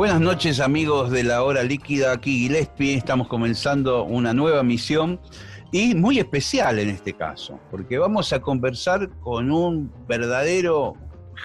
Buenas 0.00 0.22
noches 0.22 0.60
amigos 0.60 1.10
de 1.10 1.24
la 1.24 1.42
hora 1.42 1.62
líquida, 1.62 2.12
aquí 2.12 2.38
Gillespie, 2.38 2.94
estamos 2.94 3.28
comenzando 3.28 4.04
una 4.04 4.32
nueva 4.32 4.62
misión 4.62 5.20
y 5.72 5.94
muy 5.94 6.18
especial 6.18 6.78
en 6.78 6.88
este 6.88 7.12
caso, 7.12 7.60
porque 7.70 7.98
vamos 7.98 8.32
a 8.32 8.40
conversar 8.40 9.10
con 9.20 9.50
un 9.50 9.92
verdadero 10.08 10.94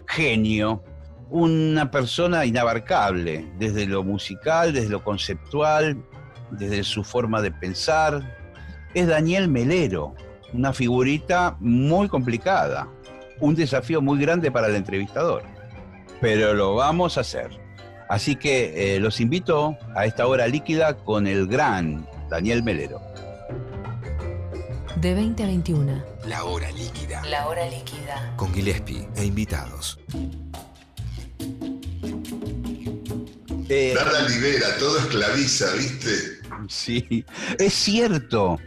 genio, 0.07 0.81
una 1.29 1.91
persona 1.91 2.45
inabarcable, 2.45 3.45
desde 3.59 3.87
lo 3.87 4.05
musical, 4.05 4.71
desde 4.71 4.87
lo 4.87 5.03
conceptual, 5.03 6.01
desde 6.51 6.85
su 6.85 7.03
forma 7.03 7.41
de 7.41 7.51
pensar. 7.51 8.37
Es 8.93 9.05
Daniel 9.05 9.49
Melero, 9.49 10.15
una 10.53 10.71
figurita 10.71 11.57
muy 11.59 12.07
complicada, 12.07 12.87
un 13.41 13.53
desafío 13.53 14.01
muy 14.01 14.17
grande 14.17 14.49
para 14.49 14.67
el 14.67 14.75
entrevistador, 14.75 15.43
pero 16.21 16.53
lo 16.53 16.75
vamos 16.75 17.17
a 17.17 17.19
hacer. 17.19 17.64
Así 18.09 18.35
que 18.35 18.95
eh, 18.95 18.99
los 18.99 19.19
invito 19.19 19.77
a 19.95 20.05
esta 20.05 20.27
hora 20.27 20.47
líquida 20.47 20.95
con 20.95 21.27
el 21.27 21.47
gran 21.47 22.07
Daniel 22.29 22.63
Melero. 22.63 23.01
De 24.97 25.13
20 25.13 25.43
a 25.43 25.47
21. 25.47 26.03
La 26.27 26.43
hora 26.43 26.71
líquida. 26.71 27.23
La 27.25 27.47
hora 27.47 27.67
líquida. 27.69 28.33
Con 28.37 28.53
Gillespie 28.53 29.07
e 29.15 29.25
invitados. 29.25 29.99
Eh, 33.67 33.93
Nada 33.95 34.27
libera, 34.29 34.77
todo 34.77 34.99
esclaviza, 34.99 35.73
¿viste? 35.73 36.39
Sí, 36.69 37.25
es 37.59 37.73
cierto. 37.73 38.59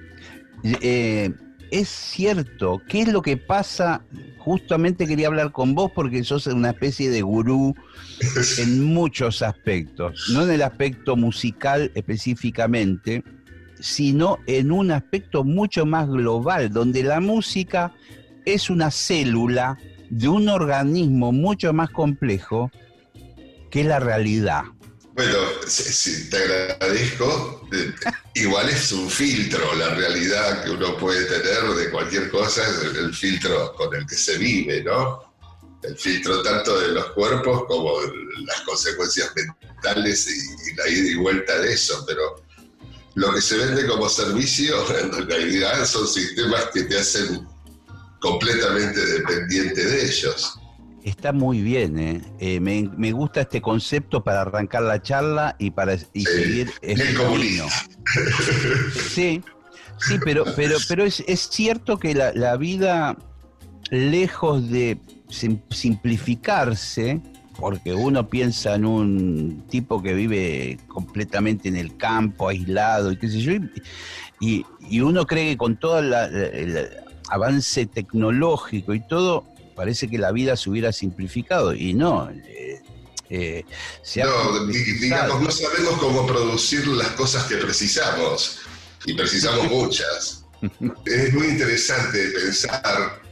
Eh, 0.64 1.30
es 1.70 1.88
cierto. 1.88 2.82
¿Qué 2.88 3.02
es 3.02 3.08
lo 3.08 3.22
que 3.22 3.36
pasa? 3.36 4.02
Justamente 4.38 5.06
quería 5.06 5.28
hablar 5.28 5.52
con 5.52 5.74
vos 5.74 5.90
porque 5.94 6.24
sos 6.24 6.46
una 6.46 6.70
especie 6.70 7.10
de 7.10 7.22
gurú 7.22 7.74
en 8.58 8.84
muchos 8.84 9.42
aspectos, 9.42 10.30
no 10.32 10.42
en 10.44 10.50
el 10.50 10.62
aspecto 10.62 11.16
musical 11.16 11.90
específicamente, 11.94 13.22
sino 13.80 14.38
en 14.46 14.72
un 14.72 14.90
aspecto 14.90 15.44
mucho 15.44 15.86
más 15.86 16.08
global, 16.08 16.72
donde 16.72 17.02
la 17.02 17.20
música 17.20 17.92
es 18.44 18.70
una 18.70 18.90
célula 18.90 19.78
de 20.10 20.28
un 20.28 20.48
organismo 20.48 21.32
mucho 21.32 21.72
más 21.72 21.90
complejo 21.90 22.70
que 23.70 23.84
la 23.84 24.00
realidad. 24.00 24.62
Bueno, 25.14 25.36
te 26.30 26.36
agradezco. 26.36 27.68
Igual 28.34 28.68
es 28.68 28.92
un 28.92 29.10
filtro 29.10 29.74
la 29.74 29.94
realidad 29.94 30.64
que 30.64 30.70
uno 30.70 30.96
puede 30.96 31.24
tener 31.24 31.62
de 31.74 31.90
cualquier 31.90 32.30
cosa, 32.30 32.62
es 32.62 32.96
el 32.96 33.14
filtro 33.14 33.74
con 33.74 33.94
el 33.94 34.06
que 34.06 34.16
se 34.16 34.38
vive, 34.38 34.82
¿no? 34.82 35.28
el 35.82 35.96
filtro 35.96 36.42
tanto 36.42 36.78
de 36.80 36.88
los 36.88 37.06
cuerpos 37.12 37.64
como 37.66 38.00
las 38.46 38.60
consecuencias 38.62 39.30
mentales 39.34 40.28
y, 40.28 40.74
la 40.74 40.88
ida 40.88 41.10
y 41.10 41.14
vuelta 41.14 41.58
de 41.58 41.72
eso, 41.72 42.04
pero 42.06 42.42
lo 43.14 43.32
que 43.32 43.40
se 43.40 43.56
vende 43.56 43.86
como 43.86 44.08
servicio 44.08 44.98
en 44.98 45.28
realidad 45.28 45.84
son 45.86 46.06
sistemas 46.06 46.66
que 46.72 46.84
te 46.84 46.98
hacen 46.98 47.46
completamente 48.20 49.04
dependiente 49.04 49.84
de 49.84 50.04
ellos. 50.04 50.57
Está 51.08 51.32
muy 51.32 51.62
bien, 51.62 51.98
¿eh? 51.98 52.20
eh 52.38 52.60
me, 52.60 53.12
gusta 53.12 53.40
este 53.40 53.62
concepto 53.62 54.22
para 54.22 54.42
arrancar 54.42 54.82
la 54.82 55.00
charla 55.00 55.56
y 55.58 55.70
para 55.70 55.94
y 56.12 56.24
seguir 56.26 56.70
el 56.82 57.16
comunismo. 57.16 57.66
Sí, 59.08 59.42
sí, 60.00 60.18
pero, 60.22 60.44
pero, 60.54 60.76
pero 60.86 61.04
es, 61.04 61.24
es 61.26 61.48
cierto 61.48 61.98
que 61.98 62.14
la, 62.14 62.34
la 62.34 62.58
vida, 62.58 63.16
lejos 63.90 64.68
de 64.68 64.98
simplificarse, 65.30 67.22
porque 67.58 67.94
uno 67.94 68.28
piensa 68.28 68.74
en 68.74 68.84
un 68.84 69.64
tipo 69.70 70.02
que 70.02 70.12
vive 70.12 70.78
completamente 70.88 71.68
en 71.70 71.76
el 71.76 71.96
campo, 71.96 72.50
aislado 72.50 73.12
y 73.12 73.16
qué 73.16 73.28
sé 73.28 73.40
yo, 73.40 73.52
y, 74.40 74.66
uno 75.00 75.26
cree 75.26 75.52
que 75.52 75.56
con 75.56 75.78
todo 75.78 76.00
el 76.00 76.88
avance 77.30 77.86
tecnológico 77.86 78.92
y 78.92 79.00
todo, 79.00 79.44
parece 79.78 80.10
que 80.10 80.18
la 80.18 80.32
vida 80.32 80.56
se 80.56 80.70
hubiera 80.70 80.92
simplificado, 80.92 81.72
y 81.72 81.94
no. 81.94 82.28
Eh, 82.30 82.82
eh, 83.30 83.64
no, 84.16 84.66
digamos, 84.66 85.40
no 85.40 85.50
sabemos 85.52 86.00
cómo 86.00 86.26
producir 86.26 86.84
las 86.88 87.10
cosas 87.10 87.44
que 87.44 87.58
precisamos, 87.58 88.58
y 89.06 89.14
precisamos 89.14 89.70
muchas. 89.70 90.44
es 91.04 91.32
muy 91.32 91.46
interesante 91.46 92.18
pensar 92.30 93.22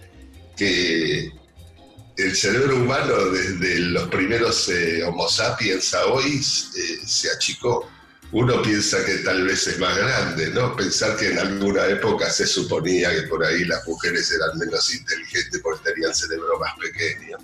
que 0.56 1.32
el 2.16 2.36
cerebro 2.36 2.76
humano 2.76 3.16
desde 3.32 3.80
los 3.80 4.08
primeros 4.08 4.68
eh, 4.68 5.02
Homo 5.02 5.28
sapiens 5.28 5.92
a 5.94 6.06
hoy 6.06 6.36
eh, 6.36 6.98
se 7.04 7.28
achicó. 7.28 7.90
Uno 8.32 8.60
piensa 8.60 9.04
que 9.04 9.18
tal 9.18 9.44
vez 9.44 9.66
es 9.66 9.78
más 9.78 9.96
grande, 9.96 10.48
¿no? 10.50 10.74
Pensar 10.74 11.16
que 11.16 11.30
en 11.30 11.38
alguna 11.38 11.86
época 11.86 12.28
se 12.30 12.46
suponía 12.46 13.10
que 13.14 13.22
por 13.22 13.44
ahí 13.44 13.64
las 13.64 13.86
mujeres 13.86 14.30
eran 14.32 14.58
menos 14.58 14.92
inteligentes 14.94 15.60
porque 15.62 15.92
tenían 15.92 16.14
cerebro 16.14 16.58
más 16.58 16.72
pequeño. 16.80 17.36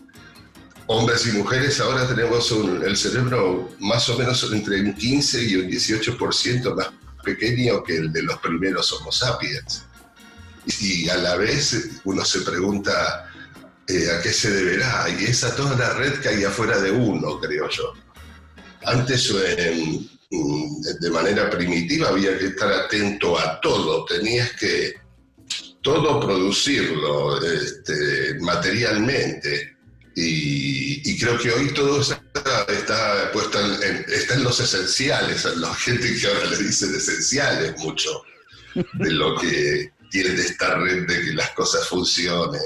Hombres 0.88 1.26
y 1.26 1.32
mujeres 1.32 1.80
ahora 1.80 2.08
tenemos 2.08 2.50
el 2.50 2.96
cerebro 2.96 3.70
más 3.78 4.08
o 4.08 4.18
menos 4.18 4.42
entre 4.52 4.80
un 4.80 4.94
15 4.94 5.42
y 5.44 5.56
un 5.56 5.70
18% 5.70 6.74
más 6.74 6.88
pequeño 7.22 7.84
que 7.84 7.96
el 7.96 8.12
de 8.12 8.22
los 8.22 8.38
primeros 8.40 8.92
Homo 8.92 9.12
sapiens. 9.12 9.84
Y 10.80 11.08
a 11.08 11.16
la 11.16 11.36
vez 11.36 12.00
uno 12.04 12.24
se 12.24 12.40
pregunta, 12.40 13.30
eh, 13.86 14.10
a 14.10 14.20
qué 14.20 14.32
se 14.32 14.50
deberá. 14.50 15.08
Y 15.08 15.24
esa 15.24 15.54
toda 15.54 15.76
la 15.76 15.94
red 15.94 16.20
que 16.20 16.28
hay 16.28 16.44
afuera 16.44 16.78
de 16.80 16.90
uno, 16.90 17.38
creo 17.40 17.68
yo. 17.70 17.94
Antes, 18.84 19.32
mm, 19.32 20.12
de 21.00 21.10
manera 21.10 21.50
primitiva, 21.50 22.08
había 22.08 22.38
que 22.38 22.46
estar 22.46 22.72
atento 22.72 23.38
a 23.38 23.60
todo. 23.60 24.04
Tenías 24.06 24.52
que 24.52 24.94
todo 25.82 26.20
producirlo 26.20 27.42
este, 27.44 28.38
materialmente. 28.40 29.76
Y, 30.14 31.18
creo 31.18 31.38
que 31.38 31.52
hoy 31.52 31.72
todo 31.72 32.00
está, 32.00 32.66
está 32.68 33.30
en, 34.34 34.44
los 34.44 34.58
esenciales, 34.60 35.44
en 35.44 35.60
la 35.60 35.72
gente 35.74 36.14
que 36.14 36.26
ahora 36.26 36.50
le 36.50 36.58
dicen 36.58 36.94
esenciales 36.94 37.78
mucho 37.78 38.22
de 38.74 39.10
lo 39.10 39.36
que 39.36 39.92
tiene 40.10 40.34
esta 40.34 40.74
red 40.74 41.06
de 41.06 41.20
que 41.20 41.32
las 41.34 41.50
cosas 41.50 41.86
funcionen. 41.88 42.60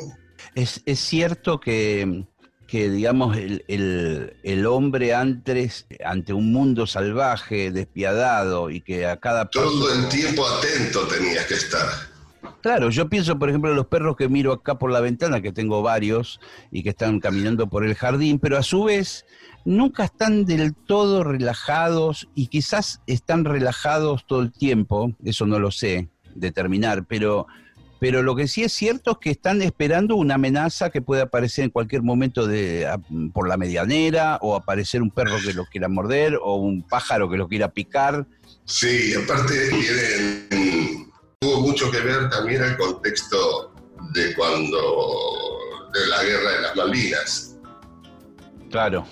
Es, 0.55 0.81
cierto 0.95 1.61
que, 1.61 2.25
digamos, 2.73 3.37
el, 3.37 4.67
hombre 4.67 5.15
antes, 5.15 5.87
ante 6.05 6.33
un 6.33 6.53
mundo 6.53 6.87
salvaje, 6.87 7.71
despiadado, 7.71 8.71
y 8.71 8.81
que 8.81 9.07
a 9.07 9.19
cada 9.19 9.47
Todo 9.47 9.93
el 9.93 10.09
tiempo 10.09 10.47
atento 10.47 11.07
tenías 11.07 11.47
que 11.47 11.55
estar. 11.55 11.87
Claro, 12.61 12.91
yo 12.91 13.09
pienso, 13.09 13.39
por 13.39 13.49
ejemplo, 13.49 13.71
en 13.71 13.77
los 13.77 13.87
perros 13.87 14.17
que 14.17 14.29
miro 14.29 14.53
acá 14.53 14.79
por 14.79 14.91
la 14.91 15.01
ventana, 15.01 15.41
que 15.41 15.53
tengo 15.53 15.83
varios, 15.83 16.41
y 16.71 16.83
que 16.83 16.91
están 16.91 17.21
caminando 17.21 17.69
por 17.69 17.85
el 17.85 17.95
jardín, 17.95 18.39
pero 18.39 18.59
a 18.59 18.63
su 18.63 18.85
vez 18.85 19.25
nunca 19.65 20.05
están 20.05 20.45
del 20.45 20.75
todo 20.75 21.25
relajados, 21.25 22.29
y 22.35 22.49
quizás 22.49 23.01
están 23.07 23.45
relajados 23.45 24.27
todo 24.27 24.43
el 24.43 24.53
tiempo, 24.53 25.13
eso 25.25 25.47
no 25.47 25.59
lo 25.59 25.71
sé 25.71 26.09
determinar, 26.35 27.07
pero 27.07 27.47
pero 27.99 28.23
lo 28.23 28.37
que 28.37 28.49
sí 28.49 28.63
es 28.63 28.73
cierto 28.73 29.13
es 29.13 29.19
que 29.19 29.31
están 29.31 29.63
esperando 29.63 30.17
una 30.17 30.35
amenaza 30.35 30.91
que 30.91 31.01
puede 31.01 31.23
aparecer 31.23 31.65
en 31.65 31.71
cualquier 31.71 32.03
momento 32.03 32.47
de, 32.47 32.87
por 33.33 33.49
la 33.49 33.57
medianera, 33.57 34.39
o 34.43 34.55
aparecer 34.55 35.03
un 35.03 35.11
perro 35.11 35.37
que 35.45 35.55
lo 35.55 35.65
quiera 35.67 35.89
morder, 35.89 36.39
o 36.43 36.57
un 36.57 36.87
pájaro 36.87 37.31
que 37.31 37.37
lo 37.37 37.49
quiera 37.49 37.71
picar. 37.71 38.27
Sí, 38.65 39.15
aparte 39.15 39.55
tuvo 41.39 41.61
mucho 41.61 41.91
que 41.91 42.01
ver 42.01 42.29
también 42.31 42.63
el 42.63 42.77
contexto 42.77 43.73
de 44.13 44.35
cuando, 44.35 45.59
de 45.93 46.07
la 46.09 46.23
guerra 46.23 46.51
de 46.51 46.61
las 46.63 46.77
Malvinas. 46.77 47.57
Claro. 48.71 49.07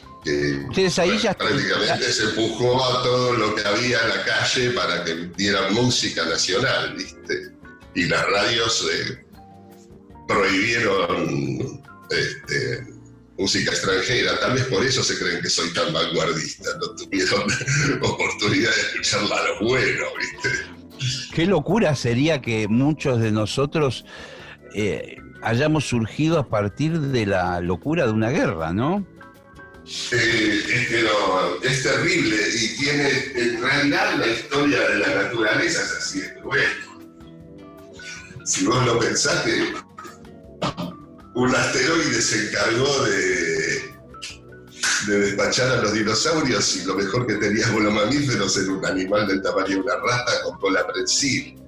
Ustedes 0.68 0.98
ahí 0.98 1.18
ya 1.18 1.34
prácticamente 1.34 2.10
se 2.10 2.24
empujó 2.24 2.82
a 2.82 3.02
todo 3.02 3.34
lo 3.34 3.54
que 3.54 3.62
había 3.66 3.98
en 4.00 4.08
la 4.08 4.24
calle 4.24 4.70
para 4.70 5.04
que 5.04 5.14
diera 5.36 5.68
música 5.70 6.24
nacional, 6.24 6.94
¿viste? 6.96 7.43
Y 7.94 8.04
las 8.06 8.26
radios 8.28 8.86
eh, 8.92 9.24
prohibieron 10.26 11.82
este, 12.10 12.86
música 13.38 13.70
extranjera. 13.70 14.38
Tal 14.40 14.54
vez 14.54 14.64
por 14.64 14.84
eso 14.84 15.02
se 15.02 15.18
creen 15.18 15.40
que 15.40 15.48
soy 15.48 15.72
tan 15.72 15.92
vanguardista. 15.92 16.70
No 16.80 16.90
tuvieron 16.96 17.42
oportunidad 18.02 18.74
de 18.74 18.80
escucharla 18.80 19.36
a 19.36 19.48
lo 19.48 19.68
bueno, 19.68 20.04
¿viste? 20.18 20.74
Qué 21.34 21.46
locura 21.46 21.94
sería 21.94 22.40
que 22.40 22.68
muchos 22.68 23.20
de 23.20 23.32
nosotros 23.32 24.04
eh, 24.74 25.16
hayamos 25.42 25.86
surgido 25.88 26.38
a 26.38 26.48
partir 26.48 26.98
de 26.98 27.26
la 27.26 27.60
locura 27.60 28.06
de 28.06 28.12
una 28.12 28.30
guerra, 28.30 28.72
¿no? 28.72 29.06
Eh, 30.12 30.62
es, 30.66 31.70
es 31.70 31.82
terrible 31.82 32.36
y 32.58 32.76
tiene, 32.78 33.10
en 33.34 33.62
realidad 33.62 34.16
la 34.18 34.26
historia 34.28 34.80
de 34.88 34.98
la 34.98 35.08
naturaleza 35.22 35.82
es 35.82 35.92
así 35.98 36.22
cruel. 36.40 36.68
Si 38.44 38.66
vos 38.66 38.84
lo 38.84 38.98
pensaste, 38.98 39.74
un 41.34 41.54
asteroide 41.54 42.20
se 42.20 42.48
encargó 42.48 43.04
de, 43.04 43.94
de 45.06 45.18
despachar 45.18 45.70
a 45.70 45.82
los 45.82 45.92
dinosaurios 45.92 46.76
y 46.76 46.84
lo 46.84 46.94
mejor 46.94 47.26
que 47.26 47.34
teníamos 47.34 47.82
los 47.82 47.92
mamíferos 47.92 48.56
era 48.56 48.72
un 48.72 48.84
animal 48.84 49.26
del 49.28 49.42
tamaño 49.42 49.68
de 49.68 49.80
una 49.80 49.96
rata 49.96 50.32
con 50.44 50.58
cola 50.58 50.86
prensil. 50.86 51.58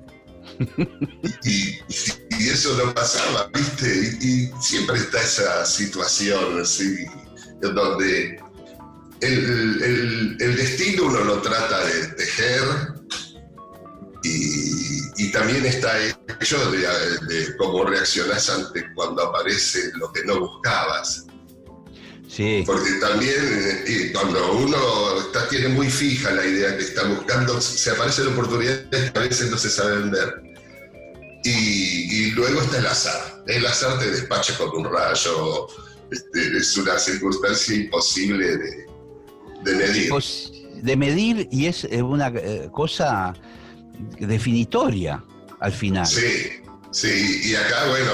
y, 1.44 1.78
eso 2.50 2.76
no 2.76 2.94
pasaba, 2.94 3.50
¿viste? 3.52 4.19
Y, 4.20 4.50
siempre 4.61 4.99
está 4.99 5.20
esa 5.20 5.67
situación 5.67 6.61
así, 6.61 7.05
donde 7.61 8.38
el, 9.20 10.37
el, 10.40 10.56
destino 10.56 11.06
uno 11.06 11.25
lo 11.25 11.43
trata 11.43 11.84
de 11.87 12.06
tejer 12.08 12.62
y, 15.17 15.31
también 15.32 15.67
está 15.67 15.93
hecho 16.40 16.58
de, 16.70 17.56
cómo 17.58 17.84
reaccionás 17.84 18.49
ante 18.49 18.93
cuando 18.94 19.23
aparece 19.23 19.90
lo 19.96 20.12
que 20.12 20.25
no 20.25 20.40
buscabas. 20.40 21.26
Sí. 22.28 22.62
Porque 22.67 22.90
también 23.00 23.34
eh, 23.87 24.11
cuando 24.12 24.52
uno 24.52 25.20
está, 25.20 25.49
tiene 25.49 25.69
muy 25.69 25.88
fija 25.90 26.31
la 26.32 26.44
idea 26.44 26.76
que 26.76 26.84
está 26.84 27.05
buscando, 27.05 27.61
se 27.61 27.90
aparecen 27.90 28.28
oportunidades 28.28 28.87
que 28.90 29.19
a 29.19 29.23
veces 29.23 29.50
no 29.50 29.58
se 29.58 29.70
sabe 29.70 29.99
vender. 29.99 30.43
Y, 31.44 32.31
luego 32.32 32.61
está 32.61 32.78
el 32.78 32.87
azar. 32.87 33.44
El 33.46 33.64
azar 33.67 33.99
te 33.99 34.11
despacha 34.11 34.56
con 34.58 34.76
un 34.76 34.93
rayo. 34.93 35.69
Este, 36.11 36.56
es 36.56 36.76
una 36.76 36.99
circunstancia 36.99 37.76
imposible 37.76 38.56
de, 38.56 38.87
de 39.62 39.75
medir. 39.75 40.12
De 40.82 40.96
medir 40.96 41.49
y 41.50 41.67
es 41.67 41.84
eh, 41.84 42.02
una 42.02 42.28
eh, 42.28 42.69
cosa 42.73 43.34
definitoria 44.19 45.22
al 45.60 45.72
final. 45.72 46.06
Sí, 46.06 46.62
sí, 46.90 47.40
y 47.44 47.54
acá, 47.54 47.88
bueno, 47.88 48.12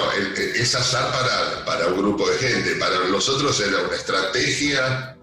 es 0.54 0.74
azar 0.74 1.10
para, 1.12 1.64
para 1.64 1.88
un 1.88 1.98
grupo 1.98 2.28
de 2.28 2.38
gente, 2.38 2.74
para 2.76 3.08
nosotros 3.08 3.60
era 3.60 3.78
una 3.86 3.96
estrategia 3.96 5.16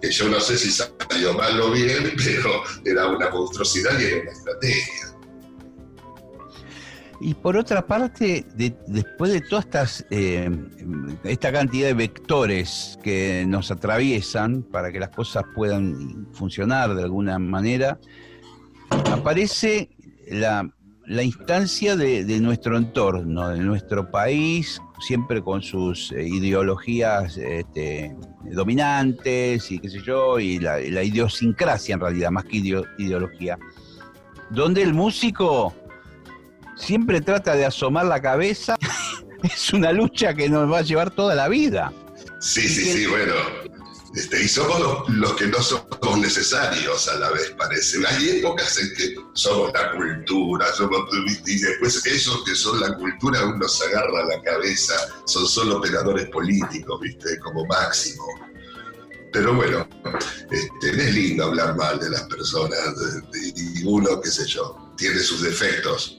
que 0.00 0.10
yo 0.10 0.28
no 0.28 0.40
sé 0.40 0.56
si 0.56 0.70
salió 0.70 1.34
mal 1.34 1.60
o 1.60 1.70
bien, 1.70 2.12
pero 2.24 2.62
era 2.84 3.08
una 3.08 3.30
monstruosidad 3.30 3.98
y 3.98 4.04
era 4.04 4.22
una 4.22 4.32
estrategia. 4.32 5.08
Y 7.20 7.34
por 7.34 7.56
otra 7.56 7.84
parte, 7.84 8.46
después 8.54 9.32
de 9.32 9.40
todas 9.40 9.64
estas, 9.64 10.06
eh, 10.10 10.48
esta 11.24 11.50
cantidad 11.50 11.88
de 11.88 11.94
vectores 11.94 12.96
que 13.02 13.44
nos 13.46 13.72
atraviesan 13.72 14.62
para 14.62 14.92
que 14.92 15.00
las 15.00 15.08
cosas 15.08 15.42
puedan 15.56 16.28
funcionar 16.32 16.94
de 16.94 17.02
alguna 17.02 17.40
manera, 17.40 17.98
aparece 19.10 19.90
la, 20.30 20.70
instancia 21.22 21.96
de, 21.96 22.24
nuestro 22.40 22.76
entorno, 22.76 23.48
de 23.48 23.60
nuestro 23.60 24.10
país, 24.10 24.80
siempre 25.06 25.42
con 25.42 25.62
sus 25.62 26.12
eh, 26.12 26.26
ideologías 26.26 27.36
este, 27.36 28.14
dominantes 28.44 29.70
y 29.70 29.78
qué 29.78 29.88
sé 29.88 30.02
yo, 30.02 30.38
y 30.38 30.58
la, 30.58 31.02
idiosincrasia 31.02 31.94
en 31.94 32.00
realidad, 32.00 32.30
más 32.30 32.44
que 32.44 32.58
ideología, 32.98 33.58
donde 34.50 34.82
el 34.82 34.94
músico 34.94 35.74
siempre 36.76 37.20
trata 37.20 37.54
de 37.54 37.66
asomar 37.66 38.06
la 38.06 38.20
cabeza, 38.20 38.76
es 39.42 39.72
una 39.72 39.92
lucha 39.92 40.34
que 40.34 40.48
nos 40.48 40.70
va 40.70 40.78
a 40.78 40.82
llevar 40.82 41.10
toda 41.10 41.34
la 41.34 41.48
vida. 41.48 41.92
Sí, 42.40 42.68
sí, 42.68 42.84
sí, 42.84 43.06
bueno. 43.06 43.34
Este, 44.14 44.42
y 44.42 44.48
somos 44.48 45.06
los, 45.08 45.34
que 45.34 45.46
no 45.46 45.62
somos 45.62 46.18
necesarios 46.18 47.08
a 47.08 47.18
la 47.18 47.30
vez, 47.30 47.54
parece. 47.58 47.98
Hay 48.06 48.38
épocas 48.38 48.78
en 48.78 48.94
que 48.94 49.14
somos 49.34 49.70
la 49.74 49.92
cultura, 49.92 50.66
somos, 50.74 51.00
y 51.46 51.58
después 51.58 52.04
esos 52.06 52.42
que 52.44 52.54
son 52.54 52.80
la 52.80 52.94
cultura 52.96 53.44
uno 53.44 53.68
se 53.68 53.84
agarra 53.86 54.24
la 54.24 54.42
cabeza, 54.42 54.94
son 55.26 55.46
solo 55.46 55.76
operadores 55.76 56.28
políticos, 56.30 57.00
¿viste? 57.02 57.38
Como 57.40 57.66
máximo. 57.66 58.24
Pero 59.30 59.54
bueno, 59.54 59.86
este, 60.50 60.90
es 60.90 61.14
lindo 61.14 61.44
hablar 61.44 61.76
mal 61.76 62.00
de 62.00 62.08
las 62.08 62.22
personas, 62.22 62.78
y 63.34 63.84
uno, 63.84 64.20
qué 64.22 64.30
sé 64.30 64.46
yo, 64.46 64.94
tiene 64.96 65.18
sus 65.18 65.42
defectos, 65.42 66.18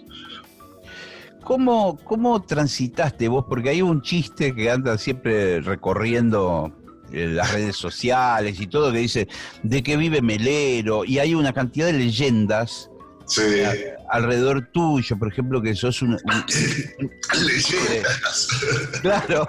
¿Cómo, 1.49 1.97
¿Cómo 2.03 2.43
transitaste 2.43 3.27
vos? 3.27 3.45
Porque 3.49 3.69
hay 3.69 3.81
un 3.81 4.03
chiste 4.03 4.53
que 4.53 4.69
anda 4.69 4.99
siempre 4.99 5.61
recorriendo 5.61 6.71
las 7.11 7.51
redes 7.53 7.75
sociales 7.75 8.59
y 8.59 8.67
todo 8.67 8.91
que 8.91 8.99
dice 8.99 9.27
de 9.63 9.83
que 9.83 9.97
vive 9.97 10.21
Melero 10.21 11.05
y 11.05 11.19
hay 11.19 11.33
una 11.35 11.53
cantidad 11.53 11.87
de 11.87 11.93
leyendas 11.93 12.89
alrededor 14.09 14.69
tuyo, 14.73 15.17
por 15.17 15.31
ejemplo, 15.31 15.61
que 15.61 15.75
sos 15.75 16.01
un... 16.01 16.17
leyendas. 17.33 18.47
claro, 19.01 19.47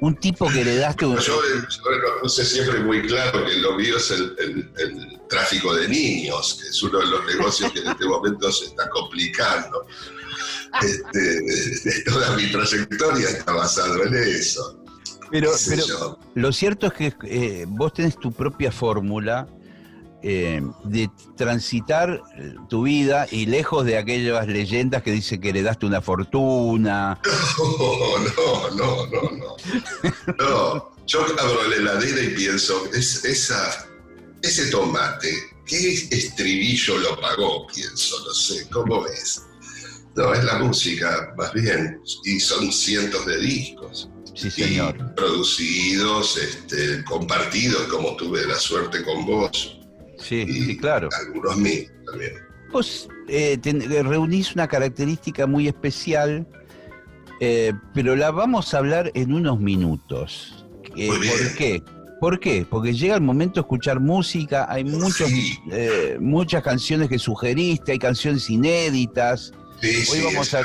un 0.00 0.16
tipo 0.16 0.48
que 0.48 0.62
heredaste... 0.62 1.04
Yo, 1.04 1.18
yo 1.18 1.40
lo 1.42 2.20
puse 2.22 2.44
siempre 2.44 2.80
muy 2.80 3.02
claro 3.06 3.44
que 3.44 3.56
lo 3.56 3.76
mío 3.76 3.98
es 3.98 4.10
el, 4.12 4.34
el 4.78 5.20
tráfico 5.28 5.74
de 5.74 5.88
niños, 5.88 6.58
que 6.60 6.68
es 6.68 6.82
uno 6.82 7.00
de 7.00 7.06
los 7.06 7.26
negocios 7.26 7.70
que 7.72 7.80
en 7.80 7.88
este 7.88 8.06
momento 8.06 8.50
se 8.50 8.66
está 8.66 8.88
complicando 8.88 9.86
este, 10.82 12.02
toda 12.06 12.36
mi 12.36 12.50
trayectoria 12.50 13.28
está 13.28 13.52
basado 13.52 14.04
en 14.04 14.14
eso. 14.14 14.78
Pero, 15.30 15.50
pero 15.68 16.18
lo 16.34 16.52
cierto 16.52 16.86
es 16.86 16.92
que 16.92 17.14
eh, 17.24 17.64
vos 17.68 17.92
tenés 17.92 18.16
tu 18.16 18.32
propia 18.32 18.72
fórmula 18.72 19.46
eh, 20.20 20.60
de 20.84 21.08
transitar 21.36 22.20
tu 22.68 22.82
vida 22.82 23.28
y 23.30 23.46
lejos 23.46 23.84
de 23.84 23.98
aquellas 23.98 24.48
leyendas 24.48 25.02
que 25.02 25.12
dicen 25.12 25.40
que 25.40 25.50
heredaste 25.50 25.86
una 25.86 26.00
fortuna. 26.00 27.20
No, 27.58 28.70
no, 28.70 29.06
no, 29.06 29.30
no. 29.30 29.56
No, 30.38 30.92
yo 31.06 31.20
abro 31.20 31.68
la 31.68 31.76
heladera 31.76 32.22
y 32.22 32.28
pienso, 32.30 32.84
es, 32.92 33.24
esa, 33.24 33.86
ese 34.42 34.70
tomate, 34.70 35.32
¿qué 35.66 35.92
estribillo 36.10 36.98
lo 36.98 37.20
pagó? 37.20 37.66
Pienso, 37.68 38.16
no 38.26 38.34
sé, 38.34 38.68
¿cómo 38.70 39.06
es? 39.06 39.42
No, 40.14 40.34
es 40.34 40.44
la 40.44 40.58
música, 40.58 41.32
más 41.36 41.52
bien. 41.52 42.00
Y 42.24 42.40
son 42.40 42.72
cientos 42.72 43.24
de 43.26 43.38
discos. 43.38 44.10
Sí, 44.38 44.50
señor. 44.52 45.14
producidos, 45.16 46.36
este, 46.36 47.02
compartidos, 47.04 47.88
como 47.88 48.14
tuve 48.14 48.46
la 48.46 48.54
suerte 48.54 49.02
con 49.02 49.26
vos. 49.26 49.80
Sí, 50.16 50.46
sí, 50.46 50.76
claro. 50.76 51.08
Algunos 51.26 51.56
mil 51.56 51.90
también. 52.06 52.34
Vos 52.70 53.08
eh, 53.28 53.58
eh, 53.60 54.02
reunís 54.04 54.54
una 54.54 54.68
característica 54.68 55.48
muy 55.48 55.66
especial, 55.66 56.46
eh, 57.40 57.72
pero 57.94 58.14
la 58.14 58.30
vamos 58.30 58.74
a 58.74 58.78
hablar 58.78 59.10
en 59.14 59.32
unos 59.32 59.58
minutos. 59.58 60.64
¿Por 60.82 61.56
qué? 61.56 61.82
¿Por 62.20 62.38
qué? 62.38 62.64
Porque 62.68 62.92
llega 62.92 63.16
el 63.16 63.20
momento 63.20 63.54
de 63.54 63.60
escuchar 63.62 63.98
música, 63.98 64.66
hay 64.70 64.84
muchos, 64.84 65.30
muchas 66.20 66.62
canciones 66.62 67.08
que 67.08 67.18
sugeriste, 67.18 67.92
hay 67.92 67.98
canciones 67.98 68.48
inéditas. 68.50 69.52
Sí, 69.80 70.20
vamos 70.24 70.54
a. 70.54 70.62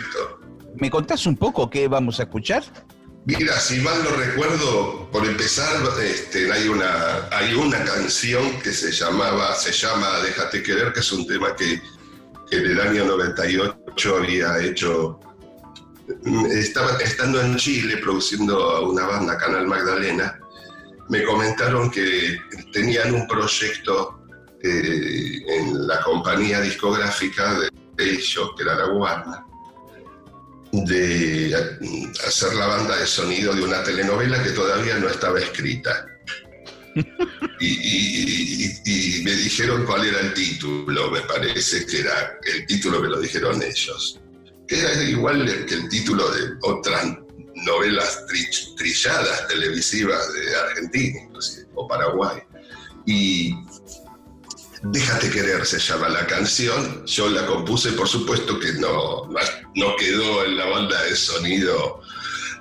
¿Me 0.75 0.91
contás 0.91 1.25
un 1.25 1.37
poco 1.37 1.69
qué 1.69 1.87
vamos 1.87 2.19
a 2.19 2.23
escuchar? 2.23 2.63
Mira, 3.25 3.57
si 3.57 3.79
mal 3.79 4.03
no 4.03 4.09
recuerdo, 4.17 5.09
por 5.09 5.25
empezar, 5.25 5.81
este, 6.01 6.51
hay, 6.51 6.67
una, 6.67 7.29
hay 7.31 7.53
una 7.53 7.81
canción 7.85 8.59
que 8.59 8.73
se 8.73 8.91
llamaba, 8.91 9.55
se 9.55 9.71
llama 9.71 10.19
Déjate 10.19 10.61
querer, 10.61 10.91
que 10.91 10.99
es 10.99 11.11
un 11.13 11.25
tema 11.25 11.55
que, 11.55 11.81
en 12.51 12.65
el 12.65 12.79
año 12.81 13.05
98 13.05 14.17
había 14.17 14.59
hecho. 14.61 15.19
Estaba 16.51 16.97
estando 16.97 17.39
en 17.39 17.55
Chile 17.55 17.97
produciendo 17.97 18.89
una 18.89 19.05
banda, 19.05 19.37
Canal 19.37 19.67
Magdalena, 19.67 20.37
me 21.07 21.23
comentaron 21.23 21.89
que 21.89 22.37
tenían 22.73 23.15
un 23.15 23.25
proyecto 23.25 24.19
eh, 24.61 25.41
en 25.47 25.87
la 25.87 26.01
compañía 26.01 26.59
discográfica 26.59 27.57
de 27.57 27.69
ellos, 27.97 28.51
que 28.57 28.63
era 28.63 28.75
la 28.75 28.87
Warner, 28.87 29.39
de 30.73 31.55
hacer 32.27 32.55
la 32.55 32.65
banda 32.65 32.97
de 32.97 33.05
sonido 33.05 33.53
de 33.53 33.61
una 33.61 33.83
telenovela 33.83 34.41
que 34.43 34.49
todavía 34.51 34.97
no 34.97 35.07
estaba 35.07 35.39
escrita. 35.39 36.07
Y, 37.59 39.21
me 39.23 39.31
dijeron 39.31 39.85
cuál 39.85 40.05
era 40.05 40.19
el 40.19 40.33
título, 40.33 41.09
me 41.09 41.21
parece 41.21 41.85
que 41.85 41.99
era 42.01 42.37
el 42.43 42.65
título 42.65 43.01
que 43.01 43.07
lo 43.07 43.21
dijeron 43.21 43.61
ellos, 43.63 44.19
era 44.67 45.01
igual 45.03 45.45
que 45.65 45.75
el 45.75 45.87
título 45.87 46.29
de 46.29 46.49
otra 46.61 47.17
novelas 47.55 48.25
trilladas 48.75 49.47
televisivas 49.47 50.33
de 50.33 50.55
Argentina, 50.55 51.19
o 51.75 51.87
Paraguay. 51.87 52.41
Y 53.05 53.53
Déjate 54.83 55.29
querer 55.29 55.65
se 55.65 55.79
llama 55.79 56.09
la 56.09 56.27
canción, 56.27 57.05
yo 57.05 57.29
la 57.29 57.45
compuse, 57.45 57.93
por 57.93 58.07
supuesto 58.07 58.59
que 58.59 58.73
no, 58.73 59.29
no 59.75 59.95
quedó 59.95 60.43
en 60.43 60.57
la 60.57 60.65
banda 60.65 61.01
de 61.03 61.15
sonido 61.15 62.01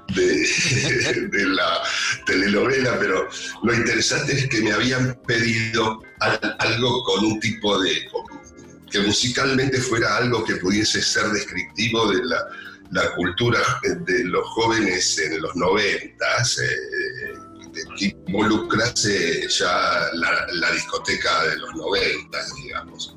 de, 0.14 1.46
la 1.46 1.82
telenovela, 2.24 2.96
pero 3.00 3.28
lo 3.64 3.74
interesante 3.74 4.38
es 4.38 4.48
que 4.48 4.60
me 4.60 4.70
habían 4.70 5.18
pedido 5.26 6.00
algo 6.60 7.02
con 7.02 7.24
un 7.24 7.40
tipo 7.40 7.80
de... 7.80 8.08
que 8.92 9.00
musicalmente 9.00 9.78
fuera 9.78 10.18
algo 10.18 10.44
que 10.44 10.56
pudiese 10.56 11.02
ser 11.02 11.26
descriptivo 11.30 12.12
de 12.12 12.20
la, 12.24 13.14
cultura 13.16 13.58
de 13.82 14.24
los 14.24 14.46
jóvenes 14.50 15.18
en 15.18 15.42
los 15.42 15.56
noventas. 15.56 16.58
Eh, 16.58 17.41
que 17.98 18.16
involucrase 18.26 19.48
ya 19.48 20.08
la, 20.14 20.72
discoteca 20.72 21.44
de 21.44 21.56
los 21.56 21.74
90, 21.74 22.38
digamos. 22.62 23.16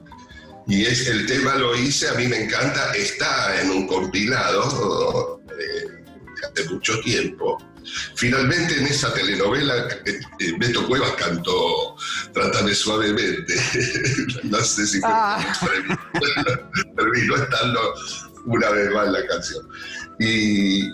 Y 0.68 0.86
es, 0.86 1.08
el 1.08 1.26
tema 1.28 1.56
lo 1.56 1.76
hice, 1.76 2.10
a 2.10 2.14
mí 2.14 2.28
me 2.28 2.44
encanta, 2.44 2.94
está 2.96 3.62
en 3.62 3.70
un 3.70 3.88
compilado 3.88 5.42
eh, 5.50 6.04
hace 6.44 6.70
mucho 6.70 7.00
tiempo. 7.02 7.58
Finalmente 8.16 8.78
en 8.80 8.88
esa 8.88 9.14
telenovela 9.14 9.76
eh, 10.06 10.20
eh, 10.40 10.54
Beto 10.58 10.88
Cuevas 10.88 11.12
cantó 11.12 11.96
Trátame 12.34 12.74
suavemente. 12.74 13.56
no 14.44 14.60
sé 14.60 14.88
si 14.88 15.00
ah. 15.04 15.54
terminó 16.96 17.36
estando 17.36 17.94
una 18.46 18.70
vez 18.72 18.92
más 18.92 19.08
la 19.10 19.28
canción. 19.28 19.68
Y, 20.20 20.88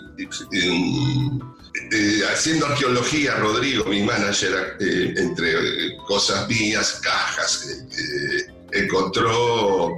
y 0.52 1.40
eh, 1.74 2.22
haciendo 2.30 2.66
arqueología, 2.66 3.36
Rodrigo, 3.36 3.84
mi 3.86 4.02
manager, 4.02 4.76
eh, 4.78 5.14
entre 5.16 5.96
cosas 6.06 6.46
mías, 6.46 7.00
cajas, 7.02 7.66
eh, 7.66 8.52
encontró 8.72 9.88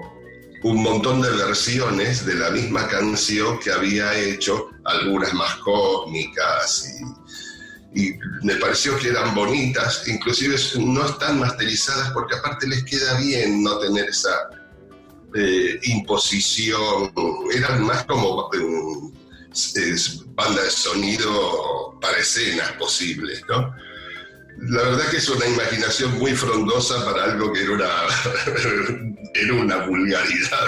un 0.63 0.83
montón 0.83 1.21
de 1.21 1.31
versiones 1.31 2.25
de 2.25 2.37
la 2.37 2.51
misma 2.51 2.87
canción 2.87 3.59
que 3.59 3.73
había 3.73 4.17
hecho, 4.17 4.71
algunas 4.85 5.35
más 5.35 5.57
cósmicas 5.57 6.89
y, 7.93 8.01
y 8.01 8.19
me 8.43 8.55
pareció 8.57 8.97
que 8.99 9.09
eran 9.09 9.35
bonitas, 9.35 10.07
inclusive 10.07 10.57
no 10.79 11.05
están 11.07 11.41
masterizadas 11.41 12.13
porque 12.13 12.37
aparte 12.37 12.69
les 12.69 12.85
queda 12.85 13.19
bien 13.19 13.63
no 13.65 13.79
tener 13.79 14.09
esa 14.09 14.51
imposición, 15.83 17.13
eran 17.53 17.83
más 17.83 18.05
como 18.05 18.49
es 19.55 20.23
banda 20.35 20.63
de 20.63 20.71
sonido 20.71 21.97
para 22.01 22.19
escenas 22.19 22.73
posibles, 22.73 23.43
¿no? 23.49 23.75
La 24.59 24.83
verdad 24.83 25.11
que 25.11 25.17
es 25.17 25.29
una 25.29 25.47
imaginación 25.47 26.19
muy 26.19 26.33
frondosa 26.33 27.05
para 27.05 27.25
algo 27.25 27.53
que 27.53 27.63
era 27.63 27.73
una, 27.73 27.91
era 29.35 29.55
una 29.55 29.87
vulgaridad. 29.87 30.67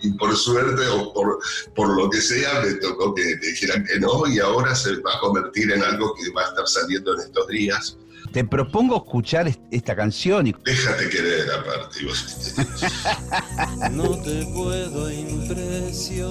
y 0.00 0.12
por 0.12 0.36
suerte 0.36 0.86
o 0.88 1.12
por, 1.12 1.38
por 1.74 1.96
lo 1.96 2.10
que 2.10 2.20
sea 2.20 2.60
me 2.60 2.74
tocó 2.74 3.14
que 3.14 3.36
dijeran 3.36 3.84
que 3.84 4.00
no 4.00 4.26
y 4.26 4.38
ahora 4.38 4.74
se 4.74 4.96
va 4.96 5.14
a 5.14 5.20
convertir 5.20 5.70
en 5.72 5.82
algo 5.82 6.14
que 6.14 6.30
va 6.32 6.42
a 6.42 6.48
estar 6.48 6.66
saliendo 6.66 7.14
en 7.14 7.20
estos 7.20 7.46
días. 7.48 7.96
Te 8.32 8.44
propongo 8.44 8.96
escuchar 8.96 9.50
esta 9.72 9.96
canción. 9.96 10.46
Y... 10.46 10.54
Déjate 10.64 11.08
querer 11.08 11.50
aparte. 11.50 12.04
Vos. 12.04 12.54
no 13.90 14.16
te 14.22 14.46
puedo 14.54 15.10
impresionar. 15.10 16.30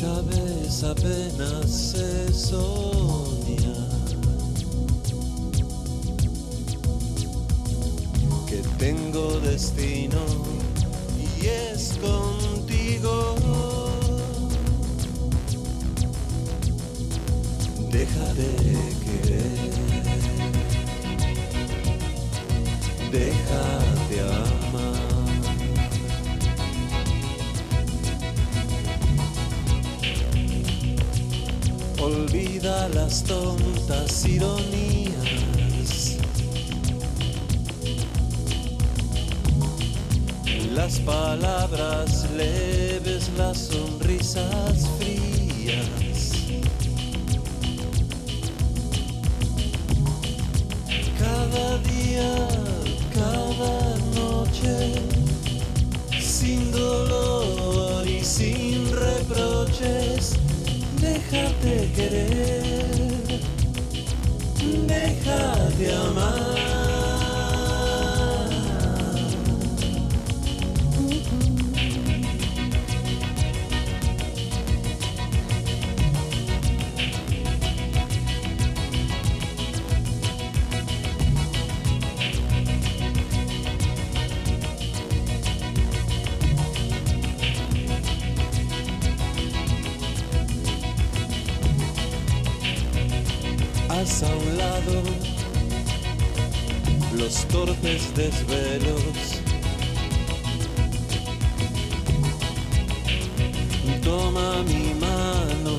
Ya 0.00 0.20
ves 0.22 0.82
apenas 0.82 1.70
se 1.70 2.32
soña 2.32 3.90
que 8.46 8.62
tengo 8.78 9.40
destino 9.40 10.18
y 11.40 11.46
es 11.46 11.98
contigo. 11.98 13.79
Deja 17.90 18.34
de 18.34 18.46
querer, 19.04 19.70
deja 23.10 23.64
de 24.08 24.20
amar. 24.20 25.00
Olvida 32.00 32.88
las 32.90 33.24
tontas 33.24 34.24
ironías. 34.24 35.10
Las 40.74 41.00
palabras 41.00 42.30
leves, 42.36 43.28
las 43.36 43.58
sonrisas 43.58 44.88
frías. 45.00 46.09
Cada 51.20 51.78
día, 51.78 52.48
cada 53.14 53.96
noche, 54.20 54.94
sin 56.20 56.72
dolor 56.72 58.06
y 58.08 58.24
sin 58.24 58.90
reproches 58.90 60.40
déjate 61.00 61.92
querer, 61.94 63.40
déjate 64.86 65.94
amar. 65.94 66.79
A 94.00 94.34
un 94.34 94.56
lado 94.56 95.02
los 97.18 97.46
torpes 97.48 98.14
desvelos. 98.14 99.42
Toma 104.02 104.62
mi 104.62 104.94
mano, 104.94 105.78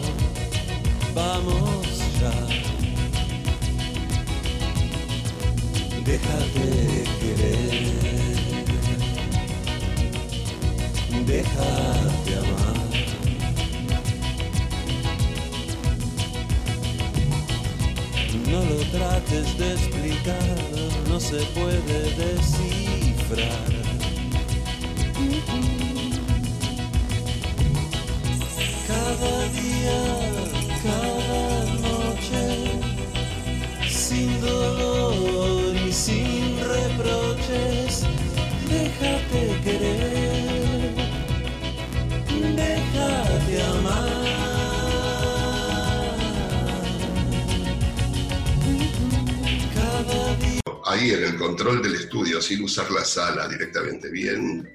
vamos 1.16 1.88
ya. 2.22 2.32
Déjate 6.06 7.04
querer, 7.22 7.92
déjate 11.26 12.38
amar. 12.38 12.81
No 18.52 18.60
lo 18.66 18.76
trates 18.92 19.58
de 19.58 19.72
explicar, 19.72 20.58
no 21.08 21.20
se 21.22 21.38
puede 21.56 22.14
descifrar. 22.16 23.72
Cada 28.88 29.34
día, 29.62 30.00
cada 30.84 31.64
noche, 31.80 32.44
sin 33.88 34.42
dolor 34.42 34.91
ahí 51.02 51.12
en 51.12 51.24
el 51.24 51.36
control 51.36 51.82
del 51.82 51.96
estudio, 51.96 52.42
sin 52.42 52.64
usar 52.64 52.92
la 52.92 53.04
sala 53.04 53.48
directamente, 53.48 54.10
bien, 54.10 54.70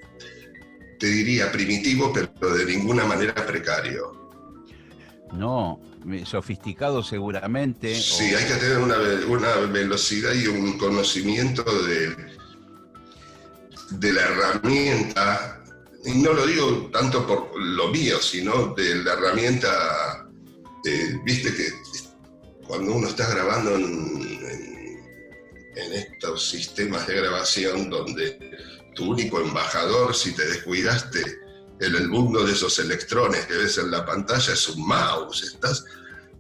te 0.99 1.06
diría 1.06 1.52
primitivo, 1.52 2.12
pero 2.12 2.54
de 2.54 2.64
ninguna 2.64 3.04
manera 3.04 3.35
precario. 3.35 4.30
No, 5.33 5.80
sofisticado 6.25 7.02
seguramente. 7.02 7.95
Sí, 7.95 8.35
hay 8.35 8.45
que 8.47 8.54
tener 8.54 8.78
una, 8.78 8.97
velocidad 9.66 10.33
y 10.33 10.47
un 10.47 10.78
conocimiento 10.78 11.64
de, 11.85 12.16
de 13.90 14.12
la 14.12 14.23
herramienta, 14.23 15.62
y 16.04 16.23
no 16.23 16.33
lo 16.33 16.47
digo 16.47 16.90
tanto 16.92 17.26
por 17.26 17.61
lo 17.61 17.88
mío, 17.88 18.21
sino 18.21 18.75
de 18.75 18.97
la 18.97 19.12
herramienta, 19.14 20.28
eh, 20.85 21.21
viste 21.25 21.52
que 21.54 21.68
cuando 22.66 22.95
uno 22.95 23.09
está 23.09 23.28
grabando 23.28 23.76
en- 23.76 24.36
en 25.76 25.92
estos 25.92 26.49
sistemas 26.49 27.06
de 27.06 27.14
grabación 27.16 27.88
donde 27.90 28.38
tu 28.95 29.11
único 29.12 29.40
embajador, 29.40 30.14
si 30.14 30.33
te 30.33 30.47
descuidaste 30.47 31.21
en 31.80 31.95
el 31.95 32.09
mundo 32.09 32.45
de 32.47 32.52
esos 32.52 32.78
electrones 32.78 33.45
que 33.47 33.54
ves 33.54 33.76
en 33.78 33.90
la 33.90 34.04
pantalla, 34.06 34.52
es 34.54 34.68
un 34.71 34.87
mouse, 34.87 35.42
estás 35.42 35.85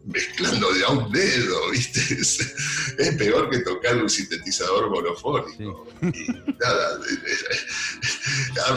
mezclando 0.06 0.72
de 0.72 0.84
a 0.84 0.88
un 0.90 1.12
dedo, 1.12 1.70
¿viste? 1.70 2.00
Es, 2.20 2.40
es 2.98 3.16
peor 3.16 3.50
que 3.50 3.58
tocar 3.58 3.96
un 3.98 4.08
sintetizador 4.08 4.88
monofónico. 4.88 5.86
Y 6.00 6.28
nada, 6.58 6.98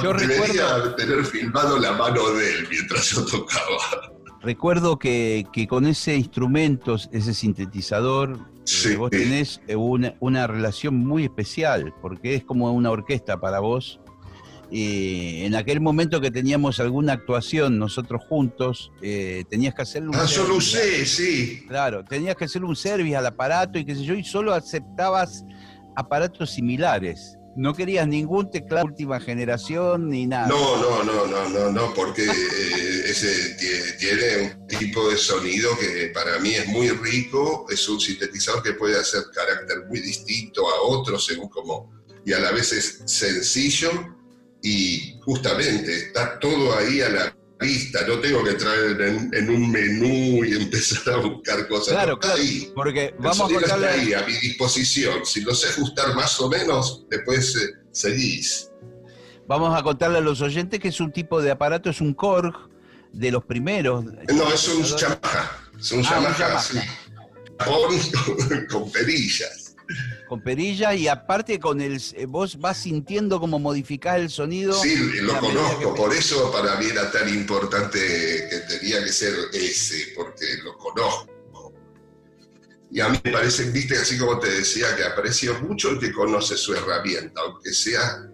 Yo 0.04 0.14
debería 0.14 0.78
recuerdo- 0.78 0.96
tener 0.96 1.26
filmado 1.26 1.78
la 1.80 1.94
mano 1.94 2.30
de 2.32 2.50
él 2.56 2.68
mientras 2.70 3.12
yo 3.12 3.26
tocaba. 3.26 4.12
Recuerdo 4.42 4.98
que, 5.00 5.46
que 5.54 5.68
con 5.68 5.86
ese 5.86 6.16
instrumento, 6.16 6.96
ese 7.12 7.34
sintetizador, 7.34 8.40
Sí. 8.80 8.96
vos 8.96 9.10
tenés 9.12 9.62
eh, 9.68 9.76
una, 9.76 10.16
una 10.20 10.48
relación 10.48 10.96
muy 10.96 11.24
especial, 11.26 11.94
porque 12.02 12.36
es 12.36 12.44
como 12.44 12.72
una 12.72 12.92
orquesta 12.92 13.40
para 13.40 13.60
vos. 13.60 14.00
Y 14.72 15.46
en 15.46 15.56
aquel 15.56 15.82
momento 15.82 16.22
que 16.22 16.30
teníamos 16.30 16.80
alguna 16.80 17.14
actuación 17.14 17.80
nosotros 17.80 18.22
juntos, 18.30 18.92
eh, 19.02 19.44
tenías 19.50 19.74
que 19.74 19.82
hacerle 19.82 20.10
un 20.10 20.16
Ah, 20.16 20.26
yo 20.26 20.48
lo 20.48 20.62
service. 20.62 21.02
usé, 21.02 21.06
sí. 21.08 21.66
Claro, 21.68 22.04
tenías 22.06 22.36
que 22.36 22.46
hacer 22.46 22.64
un 22.64 22.76
service 22.76 23.16
al 23.16 23.26
aparato 23.26 23.80
y 23.80 23.86
qué 23.86 23.96
sé 23.96 24.04
yo, 24.04 24.14
y 24.14 24.24
solo 24.24 24.54
aceptabas 24.54 25.44
aparatos 25.96 26.52
similares. 26.52 27.39
No 27.56 27.74
querías 27.74 28.08
ningún 28.08 28.50
teclado 28.52 28.86
de 28.86 28.92
última 28.92 29.20
generación 29.20 30.10
ni 30.10 30.26
nada. 30.28 30.48
No, 30.48 30.78
no, 30.78 31.04
no, 31.04 31.28
no, 31.28 31.50
no, 31.50 31.72
no, 31.72 31.94
porque 31.94 32.24
eh, 32.26 33.04
ese 33.06 33.58
tie- 33.58 33.98
tiene 33.98 34.56
un 34.62 34.68
tipo 34.68 35.10
de 35.10 35.18
sonido 35.18 35.78
que 35.78 36.12
para 36.14 36.40
mí 36.40 36.52
es 36.56 36.68
muy 36.68 36.90
rico, 36.90 37.66
es 37.70 37.90
un 37.90 38.00
sintetizador 38.00 38.64
que 38.64 38.74
puede 38.74 38.98
hacer 38.98 39.24
carácter 39.34 39.86
muy 39.90 40.00
distinto 40.00 40.70
a 40.70 40.82
otros 40.84 41.26
según 41.26 41.50
como, 41.50 41.92
y 42.26 42.32
a 42.34 42.40
la 42.40 42.52
vez 42.52 42.72
es 42.72 43.02
sencillo 43.06 43.92
y 44.62 45.18
justamente 45.26 45.96
está 45.96 46.40
todo 46.40 46.78
ahí 46.78 47.02
a 47.02 47.10
la 47.10 47.36
vista, 47.60 48.06
no 48.08 48.20
tengo 48.20 48.44
que 48.44 48.52
entrar 48.52 48.78
en, 49.02 49.30
en 49.34 49.50
un 49.50 49.72
menú 49.72 50.44
y 50.46 50.54
empezar 50.62 51.16
a 51.16 51.18
buscar 51.18 51.68
cosas. 51.68 51.94
Claro, 51.94 52.14
no, 52.14 52.20
claro, 52.20 52.42
ahí. 52.42 52.72
porque 52.74 53.14
vamos 53.20 53.42
a 53.42 53.54
contarle... 53.54 53.88
ahí 53.88 54.14
a 54.14 54.26
mi 54.26 54.34
disposición, 54.34 55.26
si 55.26 55.42
lo 55.42 55.54
sé 55.54 55.70
ajustar 55.70 56.16
más 56.16 56.40
o 56.40 56.50
menos, 56.50 57.06
después 57.10 57.56
eh, 57.56 57.70
seguís. 57.92 58.70
Vamos 59.48 59.78
a 59.78 59.82
contarle 59.84 60.20
a 60.20 60.22
los 60.22 60.42
oyentes 60.42 60.80
que 60.80 60.90
es 60.90 61.00
un 61.00 61.12
tipo 61.12 61.42
de 61.42 61.52
aparato, 61.52 61.90
es 61.90 62.02
un 62.02 62.14
Korg 62.14 62.54
de 63.12 63.32
los 63.32 63.44
primeros. 63.44 64.06
No, 64.06 64.54
es 64.54 64.68
un 64.68 64.84
Yamaha. 64.84 65.70
Es 65.80 65.92
un 65.92 66.06
Ah, 66.06 66.20
un 66.20 66.26
Yamaha, 66.38 66.62
sí. 66.62 66.80
Japón 67.58 68.00
con, 68.48 68.66
con 68.68 68.92
perillas. 68.92 69.69
Con 70.30 70.42
perilla 70.44 70.94
y 70.94 71.08
aparte 71.08 71.60
con 71.60 71.82
el 71.82 72.00
eh, 72.14 72.26
vos 72.28 72.60
vas 72.60 72.78
sintiendo 72.78 73.40
cómo 73.40 73.58
modificás 73.58 74.18
el 74.20 74.30
sonido. 74.30 74.74
Sí, 74.80 74.96
lo 75.22 75.38
conozco, 75.40 75.96
por 75.96 76.14
eso 76.14 76.52
para 76.52 76.76
mí 76.76 76.86
era 76.86 77.12
tan 77.12 77.28
importante 77.28 78.00
que 78.00 78.60
tenía 78.78 79.04
que 79.04 79.12
ser 79.12 79.34
ese, 79.54 80.14
porque 80.16 80.46
lo 80.64 80.78
conozco. 80.78 81.74
Y 82.92 83.00
a 83.02 83.10
mí 83.10 83.20
me 83.24 83.32
parece, 83.32 83.70
viste, 83.72 83.98
así 83.98 84.18
como 84.20 84.38
te 84.40 84.50
decía, 84.52 84.96
que 84.96 85.04
aprecio 85.04 85.60
mucho 85.62 85.90
el 85.90 86.00
que 86.00 86.12
conoce 86.12 86.56
su 86.58 86.74
herramienta, 86.76 87.42
aunque 87.42 87.74
sea 87.74 88.30